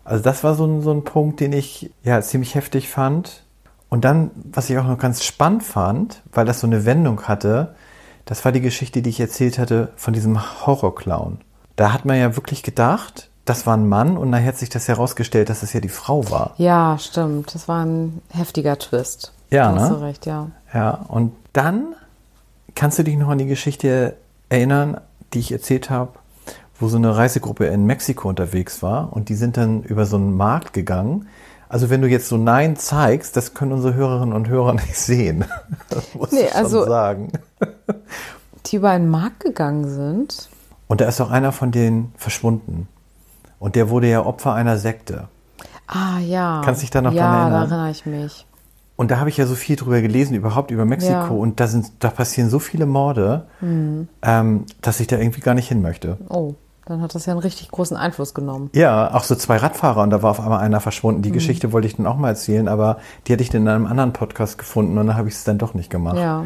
Also 0.03 0.21
das 0.21 0.43
war 0.43 0.53
so 0.55 0.65
ein, 0.65 0.81
so 0.81 0.91
ein 0.91 1.05
Punkt, 1.05 1.39
den 1.39 1.53
ich 1.53 1.91
ja 2.03 2.21
ziemlich 2.21 2.55
heftig 2.55 2.89
fand. 2.89 3.44
Und 3.89 4.05
dann, 4.05 4.31
was 4.51 4.69
ich 4.69 4.77
auch 4.77 4.87
noch 4.87 4.97
ganz 4.97 5.23
spannend 5.23 5.63
fand, 5.63 6.21
weil 6.31 6.45
das 6.45 6.59
so 6.59 6.67
eine 6.67 6.85
Wendung 6.85 7.23
hatte, 7.23 7.75
das 8.25 8.43
war 8.43 8.51
die 8.51 8.61
Geschichte, 8.61 9.01
die 9.01 9.11
ich 9.11 9.19
erzählt 9.19 9.59
hatte 9.59 9.89
von 9.95 10.13
diesem 10.13 10.65
Horrorclown. 10.65 11.39
Da 11.75 11.93
hat 11.93 12.05
man 12.05 12.17
ja 12.17 12.35
wirklich 12.35 12.63
gedacht, 12.63 13.29
das 13.45 13.67
war 13.67 13.77
ein 13.77 13.87
Mann 13.87 14.17
und 14.17 14.31
nachher 14.31 14.47
hat 14.47 14.57
sich 14.57 14.69
das 14.69 14.87
herausgestellt, 14.87 15.49
dass 15.49 15.61
es 15.61 15.73
ja 15.73 15.79
die 15.79 15.89
Frau 15.89 16.29
war. 16.31 16.55
Ja, 16.57 16.97
stimmt. 16.99 17.53
Das 17.53 17.67
war 17.67 17.85
ein 17.85 18.21
heftiger 18.29 18.77
Twist. 18.79 19.33
Ja, 19.51 19.69
da 19.69 19.75
ne? 19.75 19.81
Hast 19.81 19.91
du 19.91 20.01
recht, 20.01 20.25
ja. 20.25 20.47
Ja, 20.73 21.05
und 21.07 21.33
dann 21.53 21.95
kannst 22.73 22.97
du 22.97 23.03
dich 23.03 23.15
noch 23.15 23.29
an 23.29 23.37
die 23.37 23.45
Geschichte 23.45 24.15
erinnern, 24.49 24.99
die 25.33 25.39
ich 25.39 25.51
erzählt 25.51 25.89
habe, 25.89 26.11
wo 26.79 26.87
so 26.87 26.97
eine 26.97 27.15
Reisegruppe 27.15 27.67
in 27.67 27.85
Mexiko 27.85 28.27
unterwegs 28.27 28.81
war 28.81 29.13
und 29.13 29.29
die 29.29 29.35
sind 29.35 29.57
dann 29.57 29.83
über 29.83 30.05
so 30.05 30.17
einen 30.17 30.35
Markt 30.35 30.73
gegangen. 30.73 31.27
Also 31.75 31.89
wenn 31.89 32.01
du 32.01 32.07
jetzt 32.07 32.29
so 32.29 32.37
Nein 32.37 32.77
zeigst, 32.77 33.35
das 33.35 33.53
können 33.53 33.73
unsere 33.73 33.95
Hörerinnen 33.95 34.33
und 34.33 34.47
Hörer 34.47 34.71
nicht 34.75 34.95
sehen. 34.95 35.43
Das 35.89 36.15
muss 36.15 36.31
nee, 36.31 36.43
ich 36.43 36.51
schon 36.51 36.57
also, 36.57 36.85
sagen. 36.85 37.33
die 38.67 38.77
über 38.77 38.93
den 38.93 39.09
Markt 39.09 39.41
gegangen 39.41 39.85
sind. 39.89 40.47
Und 40.87 41.01
da 41.01 41.05
ist 41.09 41.19
auch 41.19 41.31
einer 41.31 41.51
von 41.51 41.73
denen 41.73 42.13
verschwunden. 42.15 42.87
Und 43.59 43.75
der 43.75 43.89
wurde 43.89 44.07
ja 44.07 44.25
Opfer 44.25 44.53
einer 44.53 44.77
Sekte. 44.77 45.27
Ah 45.85 46.19
ja. 46.19 46.61
Kannst 46.63 46.81
dich 46.81 46.91
da 46.91 47.01
noch 47.01 47.11
ja, 47.11 47.23
dran 47.23 47.41
erinnern? 47.41 47.69
da 47.69 47.75
erinnere 47.75 47.91
ich 47.91 48.05
mich. 48.05 48.45
Und 48.95 49.11
da 49.11 49.19
habe 49.19 49.29
ich 49.29 49.35
ja 49.35 49.45
so 49.45 49.55
viel 49.55 49.75
drüber 49.75 49.99
gelesen, 49.99 50.33
überhaupt 50.33 50.71
über 50.71 50.85
Mexiko. 50.85 51.11
Ja. 51.11 51.27
Und 51.27 51.59
da, 51.59 51.67
sind, 51.67 51.91
da 51.99 52.09
passieren 52.09 52.49
so 52.49 52.59
viele 52.59 52.85
Morde, 52.85 53.47
ähm, 54.21 54.65
dass 54.79 55.01
ich 55.01 55.07
da 55.07 55.17
irgendwie 55.17 55.41
gar 55.41 55.55
nicht 55.55 55.67
hin 55.67 55.81
möchte. 55.81 56.19
Oh, 56.29 56.53
dann 56.85 57.01
hat 57.01 57.15
das 57.15 57.25
ja 57.25 57.33
einen 57.33 57.39
richtig 57.41 57.71
großen 57.71 57.97
Einfluss 57.97 58.33
genommen. 58.33 58.69
Ja, 58.73 59.13
auch 59.13 59.23
so 59.23 59.35
zwei 59.35 59.57
Radfahrer 59.57 60.01
und 60.03 60.11
da 60.11 60.21
war 60.21 60.31
auf 60.31 60.39
einmal 60.39 60.59
einer 60.59 60.79
verschwunden. 60.79 61.21
Die 61.23 61.31
Geschichte 61.31 61.71
wollte 61.73 61.87
ich 61.87 61.95
dann 61.97 62.05
auch 62.05 62.17
mal 62.17 62.29
erzählen, 62.29 62.67
aber 62.67 62.97
die 63.27 63.33
hatte 63.33 63.43
ich 63.43 63.49
dann 63.49 63.63
in 63.63 63.67
einem 63.67 63.87
anderen 63.87 64.13
Podcast 64.13 64.57
gefunden 64.57 64.97
und 64.97 65.07
dann 65.07 65.17
habe 65.17 65.27
ich 65.27 65.33
es 65.35 65.43
dann 65.43 65.57
doch 65.57 65.73
nicht 65.73 65.89
gemacht. 65.89 66.17
Ja. 66.17 66.45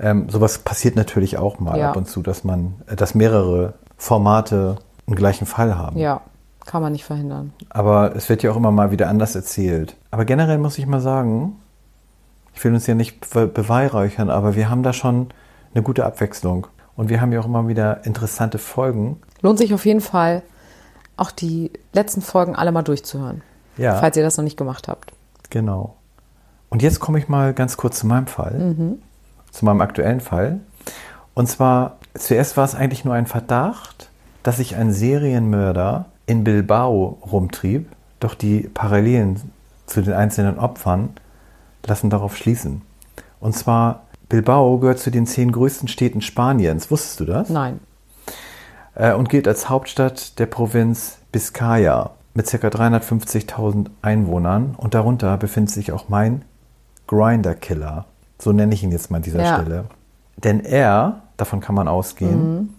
Ähm, 0.00 0.28
sowas 0.30 0.58
passiert 0.58 0.96
natürlich 0.96 1.38
auch 1.38 1.58
mal 1.60 1.78
Ja. 1.78 1.90
ab 1.90 1.96
und 1.96 2.08
zu, 2.08 2.22
dass 2.22 2.44
man, 2.44 2.76
äh, 2.86 2.96
dass 2.96 3.14
mehrere 3.14 3.74
Formate 3.96 4.76
einen 5.06 5.16
gleichen 5.16 5.46
Fall 5.46 5.76
haben. 5.76 5.98
Ja, 5.98 6.20
kann 6.66 6.82
man 6.82 6.92
nicht 6.92 7.04
verhindern. 7.04 7.52
Aber 7.68 8.14
es 8.14 8.28
wird 8.28 8.42
ja 8.42 8.50
auch 8.52 8.56
immer 8.56 8.70
mal 8.70 8.90
wieder 8.90 9.08
anders 9.08 9.34
erzählt. 9.34 9.96
Aber 10.10 10.24
generell 10.24 10.58
muss 10.58 10.78
ich 10.78 10.86
mal 10.86 11.00
sagen, 11.00 11.56
ich 12.54 12.62
will 12.64 12.72
uns 12.74 12.86
ja 12.86 12.94
nicht 12.94 13.30
be 13.32 13.46
beweihräuchern, 13.46 14.30
aber 14.30 14.54
wir 14.56 14.70
haben 14.70 14.82
da 14.82 14.92
schon 14.92 15.28
eine 15.74 15.82
gute 15.82 16.04
Abwechslung. 16.06 16.66
Und 16.96 17.08
wir 17.10 17.20
haben 17.20 17.32
ja 17.32 17.40
auch 17.40 17.46
immer 17.46 17.68
wieder 17.68 18.04
interessante 18.04 18.58
Folgen. 18.58 19.20
Lohnt 19.40 19.58
sich 19.58 19.74
auf 19.74 19.86
jeden 19.86 20.00
Fall, 20.00 20.42
auch 21.16 21.30
die 21.30 21.72
letzten 21.92 22.22
Folgen 22.22 22.56
alle 22.56 22.72
mal 22.72 22.82
durchzuhören. 22.82 23.42
Ja. 23.76 23.96
Falls 23.96 24.16
ihr 24.16 24.22
das 24.22 24.36
noch 24.36 24.44
nicht 24.44 24.56
gemacht 24.56 24.88
habt. 24.88 25.12
Genau. 25.50 25.96
Und 26.68 26.82
jetzt 26.82 27.00
komme 27.00 27.18
ich 27.18 27.28
mal 27.28 27.54
ganz 27.54 27.76
kurz 27.76 28.00
zu 28.00 28.06
meinem 28.06 28.26
Fall, 28.26 28.74
zu 29.50 29.64
meinem 29.64 29.80
aktuellen 29.80 30.20
Fall. 30.20 30.60
Und 31.34 31.48
zwar, 31.48 31.96
zuerst 32.14 32.56
war 32.56 32.64
es 32.64 32.74
eigentlich 32.74 33.04
nur 33.04 33.14
ein 33.14 33.26
Verdacht, 33.26 34.10
dass 34.42 34.58
sich 34.58 34.76
ein 34.76 34.92
Serienmörder 34.92 36.06
in 36.26 36.44
Bilbao 36.44 37.18
rumtrieb, 37.30 37.88
doch 38.20 38.34
die 38.34 38.62
Parallelen 38.62 39.40
zu 39.86 40.02
den 40.02 40.12
einzelnen 40.12 40.58
Opfern 40.58 41.10
lassen 41.86 42.10
darauf 42.10 42.36
schließen. 42.36 42.82
Und 43.40 43.56
zwar, 43.56 44.02
Bilbao 44.28 44.78
gehört 44.78 44.98
zu 44.98 45.10
den 45.10 45.26
zehn 45.26 45.52
größten 45.52 45.88
Städten 45.88 46.20
Spaniens. 46.20 46.90
Wusstest 46.90 47.20
du 47.20 47.24
das? 47.24 47.48
Nein. 47.48 47.80
Äh, 48.98 49.14
und 49.14 49.28
gilt 49.28 49.48
als 49.48 49.68
Hauptstadt 49.68 50.38
der 50.38 50.46
Provinz 50.46 51.18
Biscaya 51.32 52.10
mit 52.34 52.46
ca. 52.46 52.68
350.000 52.68 53.86
Einwohnern 54.02 54.74
und 54.76 54.94
darunter 54.94 55.36
befindet 55.38 55.72
sich 55.72 55.92
auch 55.92 56.08
mein 56.08 56.42
Grinder 57.06 57.54
Killer. 57.54 58.04
So 58.38 58.52
nenne 58.52 58.74
ich 58.74 58.82
ihn 58.84 58.92
jetzt 58.92 59.10
mal 59.10 59.16
an 59.16 59.22
dieser 59.22 59.42
Ja. 59.42 59.60
Stelle. 59.60 59.84
Denn 60.36 60.60
er, 60.60 61.22
davon 61.36 61.60
kann 61.60 61.74
man 61.74 61.88
ausgehen, 61.88 62.74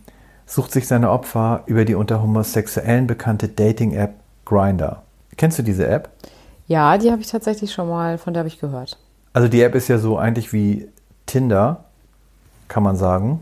sucht 0.46 0.72
sich 0.72 0.88
seine 0.88 1.12
Opfer 1.12 1.64
über 1.66 1.84
die 1.84 1.96
unter 1.96 2.22
Homosexuellen 2.22 3.06
bekannte 3.08 3.50
Dating-App 3.50 4.14
Grinder. 4.46 5.04
Kennst 5.36 5.60
du 5.60 5.64
diese 5.64 5.88
App? 5.88 6.10
Ja, 6.68 6.98
die 6.98 7.12
habe 7.12 7.22
ich 7.22 7.28
tatsächlich 7.28 7.74
schon 7.74 7.90
mal, 7.90 8.18
von 8.18 8.34
der 8.34 8.42
habe 8.42 8.48
ich 8.48 8.60
gehört. 8.60 8.98
Also 9.34 9.48
die 9.48 9.62
App 9.62 9.76
ist 9.76 9.88
ja 9.90 9.98
so 9.98 10.18
eigentlich 10.18 10.54
wie 10.54 10.88
Tinder, 11.26 11.84
kann 12.68 12.84
man 12.84 12.96
sagen. 12.96 13.42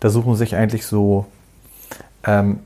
Da 0.00 0.10
suchen 0.10 0.34
sich 0.36 0.54
eigentlich 0.54 0.84
so, 0.86 1.26
ähm, 2.24 2.60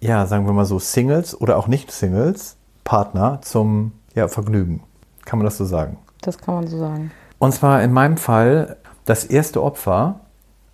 ja, 0.00 0.26
sagen 0.26 0.46
wir 0.46 0.52
mal 0.52 0.64
so 0.64 0.78
Singles 0.78 1.38
oder 1.40 1.56
auch 1.56 1.66
Nicht-Singles 1.66 2.56
Partner 2.84 3.40
zum 3.42 3.92
ja, 4.14 4.28
Vergnügen. 4.28 4.82
Kann 5.24 5.38
man 5.38 5.44
das 5.44 5.58
so 5.58 5.64
sagen? 5.64 5.98
Das 6.22 6.38
kann 6.38 6.54
man 6.54 6.66
so 6.66 6.78
sagen. 6.78 7.10
Und 7.38 7.52
zwar 7.52 7.82
in 7.82 7.92
meinem 7.92 8.16
Fall 8.16 8.76
das 9.04 9.24
erste 9.24 9.62
Opfer, 9.62 10.20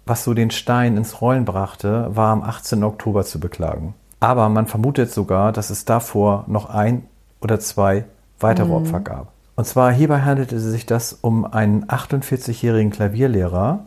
was 0.06 0.24
so 0.24 0.34
den 0.34 0.50
Stein 0.50 0.96
ins 0.96 1.20
Rollen 1.20 1.44
brachte, 1.44 2.08
war 2.14 2.32
am 2.32 2.42
18. 2.42 2.84
Oktober 2.84 3.24
zu 3.24 3.40
beklagen. 3.40 3.94
Aber 4.20 4.48
man 4.48 4.66
vermutet 4.66 5.12
sogar, 5.12 5.52
dass 5.52 5.70
es 5.70 5.84
davor 5.84 6.44
noch 6.46 6.70
ein 6.70 7.06
oder 7.40 7.60
zwei 7.60 8.04
weitere 8.40 8.72
Opfer 8.72 9.00
gab. 9.00 9.32
Und 9.56 9.66
zwar 9.66 9.92
hierbei 9.92 10.22
handelte 10.22 10.58
sich 10.58 10.86
das 10.86 11.12
um 11.12 11.44
einen 11.44 11.84
48-jährigen 11.86 12.90
Klavierlehrer, 12.90 13.84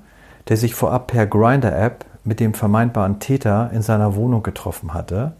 der 0.47 0.57
sich 0.57 0.75
vorab 0.75 1.07
per 1.07 1.27
Grinder-App 1.27 2.05
mit 2.27 2.39
dem 2.39 2.53
vermeintbaren 2.53 3.19
Täter 3.19 3.71
in 3.73 3.81
seiner 3.81 4.15
Wohnung 4.15 4.43
getroffen 4.43 4.93
hatte. 4.93 5.33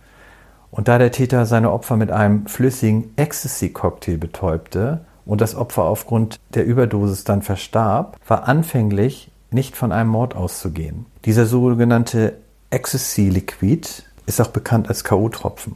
Und 0.71 0.87
da 0.87 0.97
der 0.97 1.11
Täter 1.11 1.45
seine 1.45 1.71
Opfer 1.71 1.97
mit 1.97 2.11
einem 2.11 2.47
flüssigen 2.47 3.11
Ecstasy-Cocktail 3.17 4.17
betäubte 4.17 5.01
und 5.25 5.41
das 5.41 5.55
Opfer 5.55 5.83
aufgrund 5.83 6.39
der 6.53 6.65
Überdosis 6.65 7.23
dann 7.23 7.41
verstarb, 7.41 8.17
war 8.27 8.47
anfänglich 8.47 9.31
nicht 9.51 9.75
von 9.75 9.91
einem 9.91 10.09
Mord 10.09 10.35
auszugehen. 10.35 11.05
Dieser 11.25 11.45
sogenannte 11.45 12.33
Ecstasy-Liquid 12.69 14.03
ist 14.25 14.41
auch 14.41 14.47
bekannt 14.49 14.89
als 14.89 15.03
K.O.-Tropfen. 15.03 15.73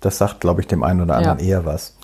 Das 0.00 0.18
sagt, 0.18 0.40
glaube 0.40 0.60
ich, 0.60 0.66
dem 0.66 0.82
einen 0.82 1.02
oder 1.02 1.16
anderen 1.16 1.38
Ja. 1.38 1.44
eher 1.44 1.64
was. 1.64 1.96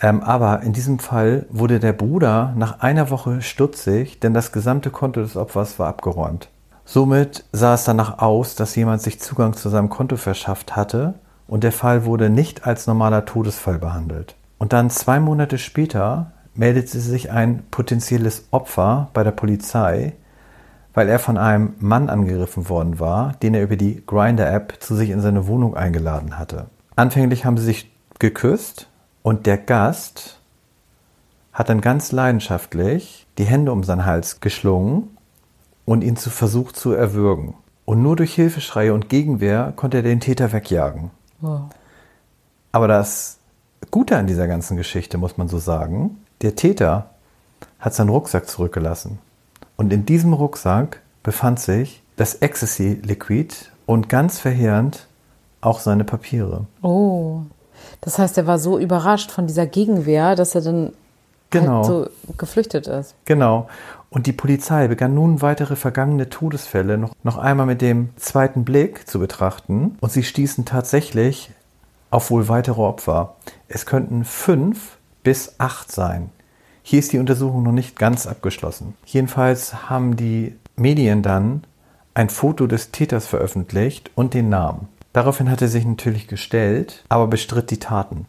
Ähm, 0.00 0.22
aber 0.22 0.62
in 0.62 0.72
diesem 0.72 0.98
Fall 0.98 1.46
wurde 1.50 1.78
der 1.78 1.92
Bruder 1.92 2.52
nach 2.56 2.80
einer 2.80 3.10
Woche 3.10 3.42
stutzig, 3.42 4.18
denn 4.20 4.34
das 4.34 4.50
gesamte 4.52 4.90
Konto 4.90 5.20
des 5.20 5.36
Opfers 5.36 5.78
war 5.78 5.88
abgeräumt. 5.88 6.48
Somit 6.84 7.44
sah 7.52 7.74
es 7.74 7.84
danach 7.84 8.18
aus, 8.18 8.54
dass 8.54 8.76
jemand 8.76 9.00
sich 9.00 9.20
Zugang 9.20 9.54
zu 9.54 9.68
seinem 9.68 9.88
Konto 9.88 10.16
verschafft 10.16 10.76
hatte 10.76 11.14
und 11.46 11.64
der 11.64 11.72
Fall 11.72 12.04
wurde 12.04 12.30
nicht 12.30 12.66
als 12.66 12.86
normaler 12.86 13.24
Todesfall 13.24 13.78
behandelt. 13.78 14.36
Und 14.58 14.72
dann 14.72 14.90
zwei 14.90 15.20
Monate 15.20 15.58
später 15.58 16.32
meldete 16.54 17.00
sich 17.00 17.30
ein 17.30 17.64
potenzielles 17.70 18.48
Opfer 18.50 19.08
bei 19.12 19.24
der 19.24 19.32
Polizei, 19.32 20.12
weil 20.92 21.08
er 21.08 21.18
von 21.18 21.36
einem 21.36 21.74
Mann 21.80 22.08
angegriffen 22.08 22.68
worden 22.68 23.00
war, 23.00 23.32
den 23.42 23.54
er 23.54 23.62
über 23.62 23.76
die 23.76 24.02
Grinder-App 24.06 24.76
zu 24.80 24.94
sich 24.94 25.10
in 25.10 25.20
seine 25.20 25.46
Wohnung 25.46 25.76
eingeladen 25.76 26.38
hatte. 26.38 26.66
Anfänglich 26.96 27.44
haben 27.44 27.58
sie 27.58 27.64
sich 27.64 27.92
geküsst 28.20 28.88
und 29.22 29.46
der 29.46 29.58
Gast 29.58 30.40
hat 31.52 31.68
dann 31.68 31.80
ganz 31.80 32.12
leidenschaftlich 32.12 33.26
die 33.38 33.44
Hände 33.44 33.72
um 33.72 33.82
seinen 33.82 34.06
Hals 34.06 34.40
geschlungen 34.40 35.13
und 35.84 36.02
ihn 36.02 36.16
zu 36.16 36.30
versucht 36.30 36.76
zu 36.76 36.92
erwürgen. 36.92 37.54
Und 37.84 38.02
nur 38.02 38.16
durch 38.16 38.34
Hilfeschreie 38.34 38.94
und 38.94 39.08
Gegenwehr 39.08 39.72
konnte 39.76 39.98
er 39.98 40.02
den 40.02 40.20
Täter 40.20 40.52
wegjagen. 40.52 41.10
Wow. 41.40 41.62
Aber 42.72 42.88
das 42.88 43.38
Gute 43.90 44.16
an 44.16 44.26
dieser 44.26 44.48
ganzen 44.48 44.76
Geschichte, 44.76 45.18
muss 45.18 45.36
man 45.36 45.48
so 45.48 45.58
sagen, 45.58 46.18
der 46.40 46.56
Täter 46.56 47.10
hat 47.78 47.94
seinen 47.94 48.08
Rucksack 48.08 48.48
zurückgelassen. 48.48 49.18
Und 49.76 49.92
in 49.92 50.06
diesem 50.06 50.32
Rucksack 50.32 51.00
befand 51.22 51.60
sich 51.60 52.02
das 52.16 52.36
Ecstasy-Liquid 52.36 53.54
und 53.86 54.08
ganz 54.08 54.38
verheerend 54.38 55.06
auch 55.60 55.80
seine 55.80 56.04
Papiere. 56.04 56.66
Oh. 56.82 57.40
Das 58.00 58.18
heißt, 58.18 58.38
er 58.38 58.46
war 58.46 58.58
so 58.58 58.78
überrascht 58.78 59.30
von 59.30 59.46
dieser 59.46 59.66
Gegenwehr, 59.66 60.36
dass 60.36 60.54
er 60.54 60.60
dann 60.62 60.92
Genau. 61.60 61.76
halt 61.76 61.86
so 61.86 62.34
geflüchtet 62.36 62.86
ist. 62.86 63.14
Genau. 63.24 63.68
Und 64.10 64.26
die 64.26 64.32
Polizei 64.32 64.86
begann 64.86 65.14
nun 65.14 65.42
weitere 65.42 65.74
vergangene 65.74 66.28
Todesfälle 66.28 66.98
noch, 66.98 67.14
noch 67.24 67.36
einmal 67.36 67.66
mit 67.66 67.80
dem 67.80 68.10
zweiten 68.16 68.64
Blick 68.64 69.08
zu 69.08 69.18
betrachten. 69.18 69.96
Und 70.00 70.12
sie 70.12 70.22
stießen 70.22 70.64
tatsächlich 70.64 71.50
auf 72.10 72.30
wohl 72.30 72.48
weitere 72.48 72.80
Opfer. 72.80 73.34
Es 73.66 73.86
könnten 73.86 74.24
fünf 74.24 74.98
bis 75.24 75.56
acht 75.58 75.90
sein. 75.90 76.30
Hier 76.82 77.00
ist 77.00 77.12
die 77.12 77.18
Untersuchung 77.18 77.62
noch 77.64 77.72
nicht 77.72 77.98
ganz 77.98 78.26
abgeschlossen. 78.26 78.94
Jedenfalls 79.04 79.88
haben 79.88 80.16
die 80.16 80.54
Medien 80.76 81.22
dann 81.22 81.64
ein 82.12 82.28
Foto 82.28 82.66
des 82.66 82.92
Täters 82.92 83.26
veröffentlicht 83.26 84.10
und 84.14 84.34
den 84.34 84.48
Namen. 84.48 84.88
Daraufhin 85.12 85.50
hat 85.50 85.62
er 85.62 85.68
sich 85.68 85.84
natürlich 85.84 86.28
gestellt, 86.28 87.04
aber 87.08 87.26
bestritt 87.26 87.70
die 87.70 87.78
Taten. 87.78 88.26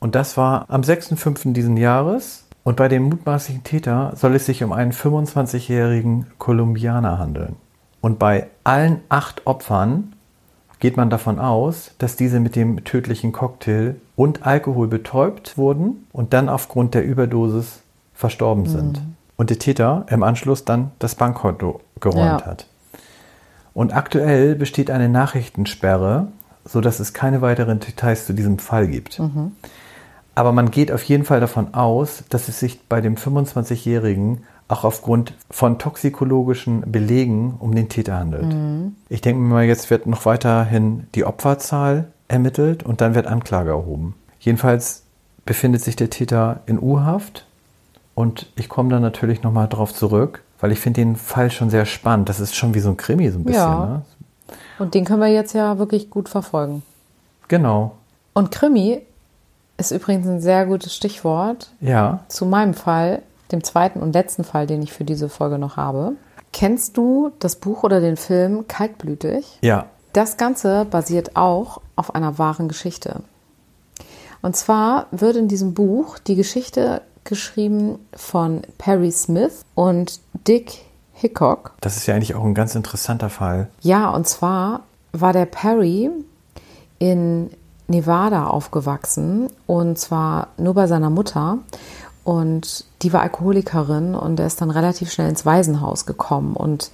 Und 0.00 0.14
das 0.14 0.36
war 0.36 0.66
am 0.68 0.82
6.5. 0.82 1.52
diesen 1.52 1.76
Jahres. 1.76 2.44
Und 2.64 2.76
bei 2.76 2.88
dem 2.88 3.04
mutmaßlichen 3.04 3.64
Täter 3.64 4.12
soll 4.14 4.34
es 4.34 4.46
sich 4.46 4.62
um 4.62 4.72
einen 4.72 4.92
25-jährigen 4.92 6.26
Kolumbianer 6.38 7.18
handeln. 7.18 7.56
Und 8.00 8.18
bei 8.18 8.48
allen 8.62 9.00
acht 9.08 9.46
Opfern 9.46 10.12
geht 10.78 10.96
man 10.96 11.10
davon 11.10 11.38
aus, 11.38 11.92
dass 11.98 12.16
diese 12.16 12.40
mit 12.40 12.54
dem 12.56 12.84
tödlichen 12.84 13.32
Cocktail 13.32 13.96
und 14.16 14.46
Alkohol 14.46 14.86
betäubt 14.86 15.56
wurden 15.56 16.06
und 16.12 16.32
dann 16.32 16.48
aufgrund 16.48 16.94
der 16.94 17.04
Überdosis 17.04 17.80
verstorben 18.14 18.66
sind. 18.66 19.00
Und 19.36 19.50
der 19.50 19.58
Täter 19.58 20.04
im 20.10 20.22
Anschluss 20.22 20.64
dann 20.64 20.90
das 20.98 21.14
Bankkonto 21.14 21.80
geräumt 22.00 22.42
Ja. 22.42 22.46
hat. 22.46 22.66
Und 23.74 23.94
aktuell 23.94 24.54
besteht 24.56 24.90
eine 24.90 25.08
Nachrichtensperre, 25.08 26.28
sodass 26.64 27.00
es 27.00 27.12
keine 27.14 27.40
weiteren 27.40 27.80
Details 27.80 28.26
zu 28.26 28.32
diesem 28.34 28.58
Fall 28.58 28.88
gibt. 28.88 29.20
Aber 30.38 30.52
man 30.52 30.70
geht 30.70 30.92
auf 30.92 31.02
jeden 31.02 31.24
Fall 31.24 31.40
davon 31.40 31.74
aus, 31.74 32.22
dass 32.28 32.46
es 32.46 32.60
sich 32.60 32.80
bei 32.88 33.00
dem 33.00 33.16
25-Jährigen 33.16 34.44
auch 34.68 34.84
aufgrund 34.84 35.34
von 35.50 35.80
toxikologischen 35.80 36.82
Belegen 36.92 37.56
um 37.58 37.74
den 37.74 37.88
Täter 37.88 38.20
handelt. 38.20 38.54
Ich 39.08 39.20
denke 39.20 39.40
mir 39.40 39.52
mal, 39.52 39.64
jetzt 39.64 39.90
wird 39.90 40.06
noch 40.06 40.26
weiterhin 40.26 41.08
die 41.16 41.24
Opferzahl 41.24 42.06
ermittelt 42.28 42.84
und 42.84 43.00
dann 43.00 43.16
wird 43.16 43.26
Anklage 43.26 43.70
erhoben. 43.70 44.14
Jedenfalls 44.38 45.02
befindet 45.44 45.80
sich 45.80 45.96
der 45.96 46.08
Täter 46.08 46.60
in 46.66 46.78
U-Haft 46.78 47.44
und 48.14 48.46
ich 48.54 48.68
komme 48.68 48.90
dann 48.90 49.02
natürlich 49.02 49.42
nochmal 49.42 49.66
drauf 49.66 49.92
zurück, 49.92 50.44
weil 50.60 50.70
ich 50.70 50.78
finde 50.78 51.00
den 51.00 51.16
Fall 51.16 51.50
schon 51.50 51.68
sehr 51.68 51.84
spannend. 51.84 52.28
Das 52.28 52.38
ist 52.38 52.54
schon 52.54 52.74
wie 52.74 52.80
so 52.80 52.90
ein 52.90 52.96
Krimi, 52.96 53.28
so 53.30 53.40
ein 53.40 53.44
bisschen. 53.44 53.60
Ja. 53.60 53.86
Ne? 53.86 54.02
Und 54.78 54.94
den 54.94 55.04
können 55.04 55.20
wir 55.20 55.32
jetzt 55.32 55.52
ja 55.52 55.78
wirklich 55.80 56.10
gut 56.10 56.28
verfolgen. 56.28 56.84
Genau. 57.48 57.96
Und 58.34 58.52
Krimi 58.52 59.02
ist 59.78 59.90
übrigens 59.92 60.26
ein 60.26 60.40
sehr 60.40 60.66
gutes 60.66 60.94
Stichwort 60.94 61.70
Ja. 61.80 62.20
zu 62.28 62.44
meinem 62.46 62.74
Fall, 62.74 63.22
dem 63.52 63.64
zweiten 63.64 64.00
und 64.00 64.12
letzten 64.12 64.44
Fall, 64.44 64.66
den 64.66 64.82
ich 64.82 64.92
für 64.92 65.04
diese 65.04 65.28
Folge 65.28 65.58
noch 65.58 65.76
habe. 65.76 66.12
Kennst 66.52 66.96
du 66.96 67.30
das 67.38 67.56
Buch 67.56 67.82
oder 67.84 68.00
den 68.00 68.16
Film 68.16 68.66
Kaltblütig? 68.68 69.58
Ja. 69.62 69.86
Das 70.12 70.36
Ganze 70.36 70.84
basiert 70.84 71.36
auch 71.36 71.80
auf 71.96 72.14
einer 72.14 72.38
wahren 72.38 72.68
Geschichte. 72.68 73.20
Und 74.42 74.56
zwar 74.56 75.06
wird 75.10 75.36
in 75.36 75.48
diesem 75.48 75.74
Buch 75.74 76.18
die 76.18 76.34
Geschichte 76.36 77.02
geschrieben 77.24 77.98
von 78.14 78.62
Perry 78.78 79.10
Smith 79.12 79.62
und 79.74 80.20
Dick 80.46 80.84
Hickok. 81.12 81.72
Das 81.80 81.96
ist 81.96 82.06
ja 82.06 82.14
eigentlich 82.14 82.34
auch 82.34 82.44
ein 82.44 82.54
ganz 82.54 82.74
interessanter 82.74 83.28
Fall. 83.28 83.68
Ja, 83.80 84.10
und 84.10 84.26
zwar 84.26 84.82
war 85.12 85.32
der 85.32 85.46
Perry 85.46 86.10
in 86.98 87.50
Nevada 87.88 88.46
aufgewachsen 88.46 89.48
und 89.66 89.98
zwar 89.98 90.48
nur 90.56 90.74
bei 90.74 90.86
seiner 90.86 91.10
Mutter. 91.10 91.58
Und 92.22 92.84
die 93.00 93.12
war 93.14 93.22
Alkoholikerin 93.22 94.14
und 94.14 94.38
er 94.38 94.46
ist 94.46 94.60
dann 94.60 94.70
relativ 94.70 95.10
schnell 95.10 95.30
ins 95.30 95.46
Waisenhaus 95.46 96.04
gekommen. 96.04 96.54
Und 96.54 96.90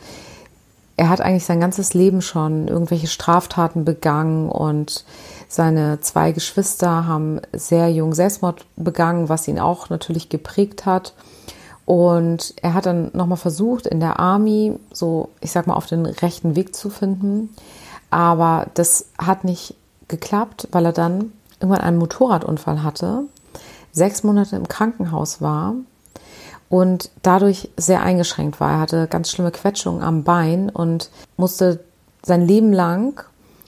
er 0.97 1.09
hat 1.09 1.21
eigentlich 1.21 1.45
sein 1.45 1.59
ganzes 1.59 1.93
Leben 1.93 2.23
schon 2.23 2.69
irgendwelche 2.69 3.09
Straftaten 3.09 3.85
begangen 3.85 4.49
und 4.49 5.05
seine 5.49 6.01
zwei 6.01 6.31
Geschwister 6.31 7.07
haben 7.07 7.41
sehr 7.53 7.91
jung 7.91 8.15
Selbstmord 8.15 8.65
begangen, 8.77 9.29
was 9.29 9.49
ihn 9.49 9.59
auch 9.59 9.91
natürlich 9.91 10.29
geprägt 10.29 10.87
hat. 10.87 11.15
Und 11.85 12.55
er 12.63 12.75
hat 12.75 12.87
dann 12.87 13.11
nochmal 13.13 13.37
versucht, 13.37 13.87
in 13.87 14.01
der 14.01 14.21
Army 14.21 14.79
so, 14.93 15.31
ich 15.41 15.51
sag 15.51 15.67
mal, 15.67 15.75
auf 15.75 15.87
den 15.87 16.07
rechten 16.07 16.55
Weg 16.55 16.75
zu 16.77 16.91
finden. 16.91 17.51
Aber 18.11 18.69
das 18.75 19.07
hat 19.19 19.43
nicht 19.43 19.75
geklappt, 20.09 20.69
weil 20.73 20.87
er 20.87 20.93
dann 20.93 21.33
irgendwann 21.61 21.83
einen 21.83 21.99
Motorradunfall 21.99 22.83
hatte, 22.83 23.25
sechs 23.93 24.23
Monate 24.23 24.57
im 24.57 24.69
Krankenhaus 24.69 25.41
war 25.41 25.75
und 26.69 27.11
dadurch 27.23 27.71
sehr 27.77 28.03
eingeschränkt 28.03 28.61
war. 28.61 28.73
Er 28.73 28.81
hatte 28.81 29.07
ganz 29.09 29.31
schlimme 29.31 29.51
Quetschungen 29.53 30.03
am 30.03 30.25
Bein 30.25 30.69
und 30.71 31.11
musste 31.37 31.85
sein 32.23 32.47
Leben 32.47 32.73
lang 32.73 33.23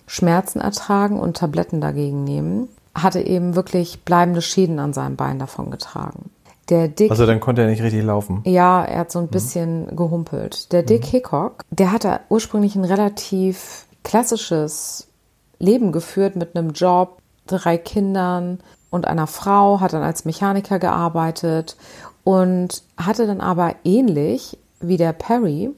Schmerzen 0.07 0.61
ertragen 0.61 1.19
und 1.21 1.37
Tabletten 1.37 1.81
dagegen 1.81 2.25
nehmen. 2.25 2.69
Hatte 2.95 3.21
eben 3.21 3.55
wirklich 3.55 4.05
bleibende 4.05 4.41
Schäden 4.43 4.79
an 4.79 4.93
seinem 4.93 5.17
Bein 5.17 5.39
davon 5.39 5.71
getragen. 5.71 6.31
Der 6.69 6.89
Dick 6.89 7.11
Also 7.11 7.27
dann 7.27 7.39
konnte 7.39 7.63
er 7.63 7.69
nicht 7.69 7.83
richtig 7.83 8.03
laufen. 8.03 8.41
ja, 8.45 8.83
er 8.83 9.01
hat 9.01 9.13
so 9.13 9.21
ein 9.21 9.29
bisschen 9.29 9.95
gehumpelt. 9.95 10.73
Der 10.73 10.83
Dick 10.83 11.05
Hickok, 11.05 11.63
der 11.71 11.93
hatte 11.93 12.21
ursprünglich 12.29 12.75
ein 12.75 12.85
relativ 12.85 13.87
klassisches 14.03 15.07
Leben 15.59 15.93
geführt 15.93 16.37
mit 16.37 16.57
einem 16.57 16.71
Job, 16.71 17.19
drei 17.47 17.79
Kindern 17.79 18.61
und 18.91 19.07
einer 19.07 19.27
Frau, 19.27 19.81
hat 19.81 19.93
dann 19.93 20.03
als 20.03 20.25
Mechaniker 20.25 20.79
gearbeitet 20.79 21.77
und 22.25 22.83
hatte 22.97 23.27
dann 23.27 23.41
aber 23.41 23.75
ähnlich 23.85 24.59
wie 24.81 24.97
der 24.97 25.13
Perry 25.13 25.71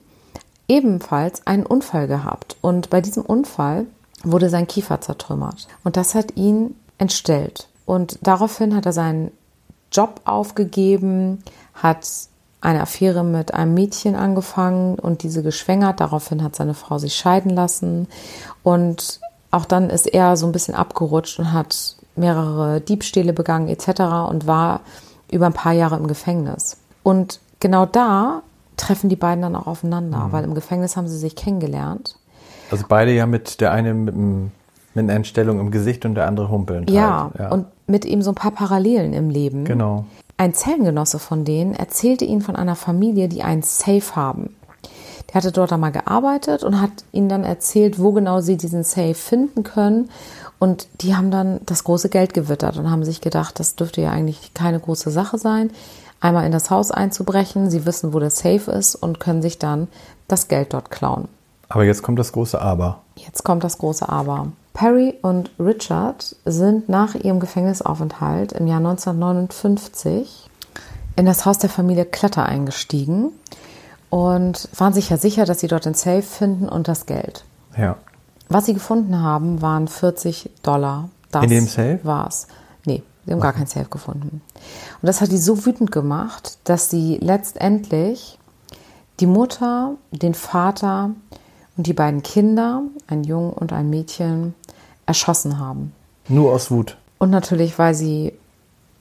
ebenfalls 0.69 1.47
einen 1.47 1.67
Unfall 1.67 2.07
gehabt. 2.07 2.57
Und 2.61 2.91
bei 2.91 3.01
diesem 3.01 3.23
Unfall 3.23 3.87
wurde 4.23 4.51
sein 4.51 4.67
Kiefer 4.67 5.01
zertrümmert. 5.01 5.69
Und 5.85 5.97
das 5.97 6.15
hat 6.15 6.37
ihn 6.37 6.75
entstellt. 6.99 7.69
Und 7.87 8.19
daraufhin 8.23 8.75
hat 8.75 8.87
er 8.87 8.93
seinen 8.93 9.31
Job 9.91 10.21
aufgegeben, 10.25 11.43
hat 11.75 12.07
eine 12.61 12.83
Affäre 12.83 13.25
mit 13.25 13.55
einem 13.55 13.75
Mädchen 13.75 14.17
angefangen 14.17 14.99
und 14.99 15.23
diese 15.23 15.43
geschwängert. 15.43 16.01
Daraufhin 16.01 16.43
hat 16.43 16.57
seine 16.57 16.75
Frau 16.75 16.99
sich 16.99 17.15
scheiden 17.15 17.51
lassen. 17.51 18.09
Und 18.63 19.21
auch 19.51 19.65
dann 19.65 19.91
ist 19.91 20.07
er 20.07 20.37
so 20.37 20.47
ein 20.47 20.53
bisschen 20.53 20.75
abgerutscht 20.75 21.39
und 21.39 21.53
hat 21.53 21.97
mehrere 22.17 22.81
Diebstähle 22.81 23.33
begangen 23.33 23.69
etc. 23.69 24.01
und 24.29 24.47
war 24.47 24.81
über 25.31 25.47
ein 25.47 25.53
paar 25.53 25.73
Jahre 25.73 25.97
im 25.97 26.07
Gefängnis. 26.07 26.77
Und 27.03 27.41
genau 27.61 27.87
da 27.87 28.43
treffen 28.77 29.09
die 29.09 29.17
beiden 29.17 29.43
dann 29.43 29.57
auch 29.57 29.67
aufeinander, 29.67 30.29
weil 30.31 30.45
im 30.45 30.55
Gefängnis 30.55 30.97
haben 30.97 31.09
sie 31.09 31.19
sich 31.19 31.37
kennengelernt. 31.37 32.17
Also 32.71 32.85
beide 32.89 33.13
ja 33.13 33.27
mit 33.27 33.61
der 33.61 33.73
eine 33.73 33.95
mit, 33.95 34.15
einem, 34.15 34.53
mit 34.95 35.05
einer 35.05 35.15
Entstellung 35.15 35.59
im 35.59 35.71
Gesicht 35.71 36.05
und 36.05 36.15
der 36.15 36.27
andere 36.27 36.51
humpelnd. 36.51 36.91
Ja, 36.91 37.31
halt. 37.37 37.53
und 37.53 37.67
mit 37.87 38.05
ihm 38.05 38.23
so 38.23 38.33
ein 38.33 38.35
paar 38.35 38.51
Parallelen 38.51 39.13
im 39.13 39.31
Leben. 39.31 39.65
Genau. 39.65 40.05
Ein 40.37 40.55
Zellengenosse 40.55 41.19
von 41.19 41.45
denen 41.45 41.75
erzählte 41.75 42.25
ihnen 42.25 42.43
von 42.43 42.55
einer 42.55 42.77
Familie, 42.77 43.29
die 43.29 43.43
einen 43.43 43.63
Safe 43.63 44.15
haben. 44.15 44.55
Der 45.29 45.35
hatte 45.35 45.53
dort 45.53 45.73
einmal 45.73 45.93
gearbeitet 45.93 46.65
und 46.65 46.81
hat 46.81 46.91
ihnen 47.13 47.29
dann 47.29 47.45
erzählt, 47.45 47.99
wo 47.99 48.13
genau 48.13 48.41
sie 48.41 48.57
diesen 48.57 48.83
Safe 48.83 49.15
finden 49.15 49.63
können. 49.63 50.11
Und 50.59 50.89
die 51.03 51.15
haben 51.15 51.31
dann 51.31 51.61
das 51.67 51.85
große 51.85 52.09
Geld 52.09 52.35
gewittert 52.35 52.79
und 52.79 52.91
haben 52.91 53.05
sich 53.05 53.21
gedacht, 53.21 53.61
das 53.61 53.77
dürfte 53.77 54.01
ja 54.01 54.11
eigentlich 54.11 54.55
keine 54.55 54.81
große 54.81 55.11
Sache 55.11 55.39
sein, 55.39 55.71
einmal 56.21 56.47
in 56.47 56.53
das 56.53 56.71
Haus 56.71 56.91
einzubrechen. 56.91 57.71
Sie 57.71 57.85
wissen, 57.85 58.13
wo 58.15 58.19
der 58.19 58.31
Safe 58.31 58.71
ist 58.71 58.95
und 58.95 59.21
können 59.21 59.43
sich 59.43 59.59
dann 59.59 59.89
das 60.27 60.49
Geld 60.49 60.73
dort 60.73 60.91
klauen. 60.91 61.29
Aber 61.69 61.85
jetzt 61.85 62.03
kommt 62.03 62.19
das 62.19 62.33
große 62.33 62.61
Aber. 62.61 63.01
Jetzt 63.17 63.45
kommt 63.45 63.63
das 63.63 63.79
große 63.79 64.09
Aber. 64.09 64.49
Perry 64.73 65.15
und 65.23 65.51
Richard 65.59 66.37
sind 66.45 66.89
nach 66.89 67.15
ihrem 67.15 67.41
Gefängnisaufenthalt 67.41 68.53
im 68.53 68.67
Jahr 68.67 68.79
1959 68.79 70.49
in 71.17 71.27
das 71.27 71.45
Haus 71.45 71.59
der 71.59 71.69
Familie 71.69 72.05
Kletter 72.05 72.47
eingestiegen 72.47 73.33
und 74.11 74.69
waren 74.77 74.93
sich 74.93 75.11
ja 75.11 75.17
sicher, 75.17 75.45
dass 75.45 75.61
sie 75.61 75.69
dort 75.69 75.85
den 75.85 75.95
Safe 75.95 76.23
finden 76.23 76.69
und 76.69 76.89
das 76.89 77.07
Geld. 77.07 77.45
Ja. 77.77 77.97
Was 78.49 78.67
sie 78.67 78.75
gefunden 78.75 79.21
haben, 79.21 79.61
waren 79.61 79.89
40 79.89 80.51
Dollar. 80.63 81.11
Das 81.31 81.45
In 81.45 81.51
dem 81.51 81.67
Safe? 81.67 82.01
war's. 82.03 82.47
Nee, 82.87 83.03
sie 83.27 83.33
haben 83.33 83.41
gar 83.41 83.53
kein 83.53 83.67
Safe 83.67 83.89
gefunden. 83.89 84.41
Und 85.03 85.07
das 85.07 85.21
hat 85.21 85.31
die 85.31 85.39
so 85.39 85.67
wütend 85.67 85.93
gemacht, 85.93 86.59
dass 86.65 86.89
sie 86.89 87.19
letztendlich 87.21 88.39
die 89.21 89.27
Mutter, 89.27 89.95
den 90.11 90.35
Vater 90.35 91.11
und 91.77 91.87
die 91.87 91.93
beiden 91.93 92.23
Kinder, 92.23 92.83
ein 93.07 93.25
Jung 93.25 93.53
und 93.53 93.73
ein 93.73 93.91
Mädchen, 93.91 94.55
erschossen 95.07 95.59
haben. 95.59 95.93
Nur 96.29 96.53
aus 96.53 96.71
Wut. 96.71 96.97
Und 97.19 97.31
natürlich, 97.31 97.79
weil 97.79 97.95
sie 97.95 98.33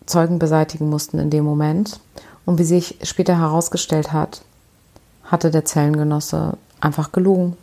Zeugen 0.05 0.39
beseitigen 0.39 0.89
mussten 0.89 1.19
in 1.19 1.29
dem 1.29 1.43
Moment. 1.43 1.99
Und 2.45 2.59
wie 2.59 2.63
sich 2.63 2.97
später 3.03 3.37
herausgestellt 3.37 4.13
hat, 4.13 4.41
hatte 5.27 5.51
der 5.51 5.65
Zellengenosse 5.65 6.57
einfach 6.81 7.11
gelogen. 7.11 7.55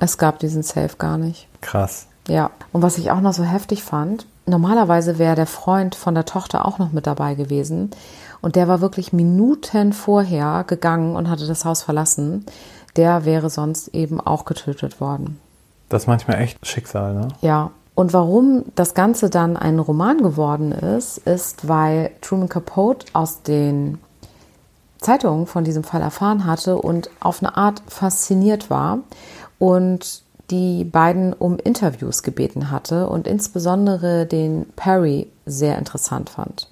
Es 0.00 0.18
gab 0.18 0.38
diesen 0.38 0.62
Safe 0.62 0.96
gar 0.98 1.18
nicht. 1.18 1.48
Krass. 1.60 2.06
Ja, 2.28 2.50
und 2.72 2.82
was 2.82 2.98
ich 2.98 3.10
auch 3.10 3.20
noch 3.20 3.32
so 3.32 3.44
heftig 3.44 3.84
fand, 3.84 4.26
normalerweise 4.46 5.18
wäre 5.18 5.36
der 5.36 5.46
Freund 5.46 5.94
von 5.94 6.14
der 6.14 6.24
Tochter 6.24 6.66
auch 6.66 6.78
noch 6.78 6.92
mit 6.92 7.06
dabei 7.06 7.34
gewesen. 7.34 7.90
Und 8.40 8.56
der 8.56 8.68
war 8.68 8.80
wirklich 8.80 9.12
Minuten 9.12 9.92
vorher 9.92 10.64
gegangen 10.66 11.16
und 11.16 11.30
hatte 11.30 11.46
das 11.46 11.64
Haus 11.64 11.82
verlassen. 11.82 12.46
Der 12.96 13.24
wäre 13.24 13.50
sonst 13.50 13.88
eben 13.88 14.20
auch 14.20 14.44
getötet 14.44 15.00
worden. 15.00 15.38
Das 15.88 16.02
ist 16.02 16.06
manchmal 16.06 16.40
echt 16.40 16.64
Schicksal, 16.66 17.14
ne? 17.14 17.28
Ja. 17.40 17.70
Und 17.94 18.12
warum 18.12 18.64
das 18.74 18.92
Ganze 18.92 19.30
dann 19.30 19.56
ein 19.56 19.78
Roman 19.78 20.18
geworden 20.18 20.70
ist, 20.70 21.16
ist, 21.18 21.66
weil 21.66 22.10
Truman 22.20 22.48
Capote 22.48 23.06
aus 23.14 23.42
den 23.42 23.98
Zeitungen 25.06 25.46
von 25.46 25.62
diesem 25.62 25.84
Fall 25.84 26.02
erfahren 26.02 26.46
hatte 26.46 26.78
und 26.78 27.10
auf 27.20 27.40
eine 27.40 27.56
Art 27.56 27.80
fasziniert 27.86 28.70
war 28.70 28.98
und 29.60 30.22
die 30.50 30.82
beiden 30.82 31.32
um 31.32 31.58
Interviews 31.58 32.24
gebeten 32.24 32.72
hatte 32.72 33.08
und 33.08 33.28
insbesondere 33.28 34.26
den 34.26 34.66
Perry 34.74 35.28
sehr 35.44 35.78
interessant 35.78 36.30
fand. 36.30 36.68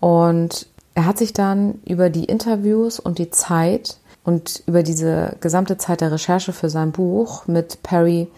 Und 0.00 0.66
er 0.94 1.04
hat 1.04 1.18
sich 1.18 1.34
dann 1.34 1.74
über 1.84 2.08
die 2.08 2.24
Interviews 2.24 2.98
und 2.98 3.18
die 3.18 3.30
Zeit 3.30 3.98
und 4.24 4.62
über 4.66 4.82
diese 4.82 5.36
gesamte 5.40 5.76
Zeit 5.76 6.00
der 6.00 6.12
Recherche 6.12 6.54
für 6.54 6.70
sein 6.70 6.92
Buch 6.92 7.46
mit 7.46 7.82
Perry 7.82 8.28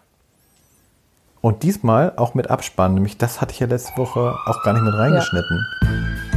Und 1.41 1.63
diesmal 1.63 2.13
auch 2.17 2.36
mit 2.36 2.49
Abspann, 2.49 2.93
nämlich 2.93 3.17
das 3.17 3.41
hatte 3.41 3.54
ich 3.54 3.60
ja 3.60 3.67
letzte 3.67 3.97
Woche 3.97 4.36
auch 4.45 4.63
gar 4.63 4.73
nicht 4.73 4.84
mit 4.84 4.93
reingeschnitten. 4.93 6.30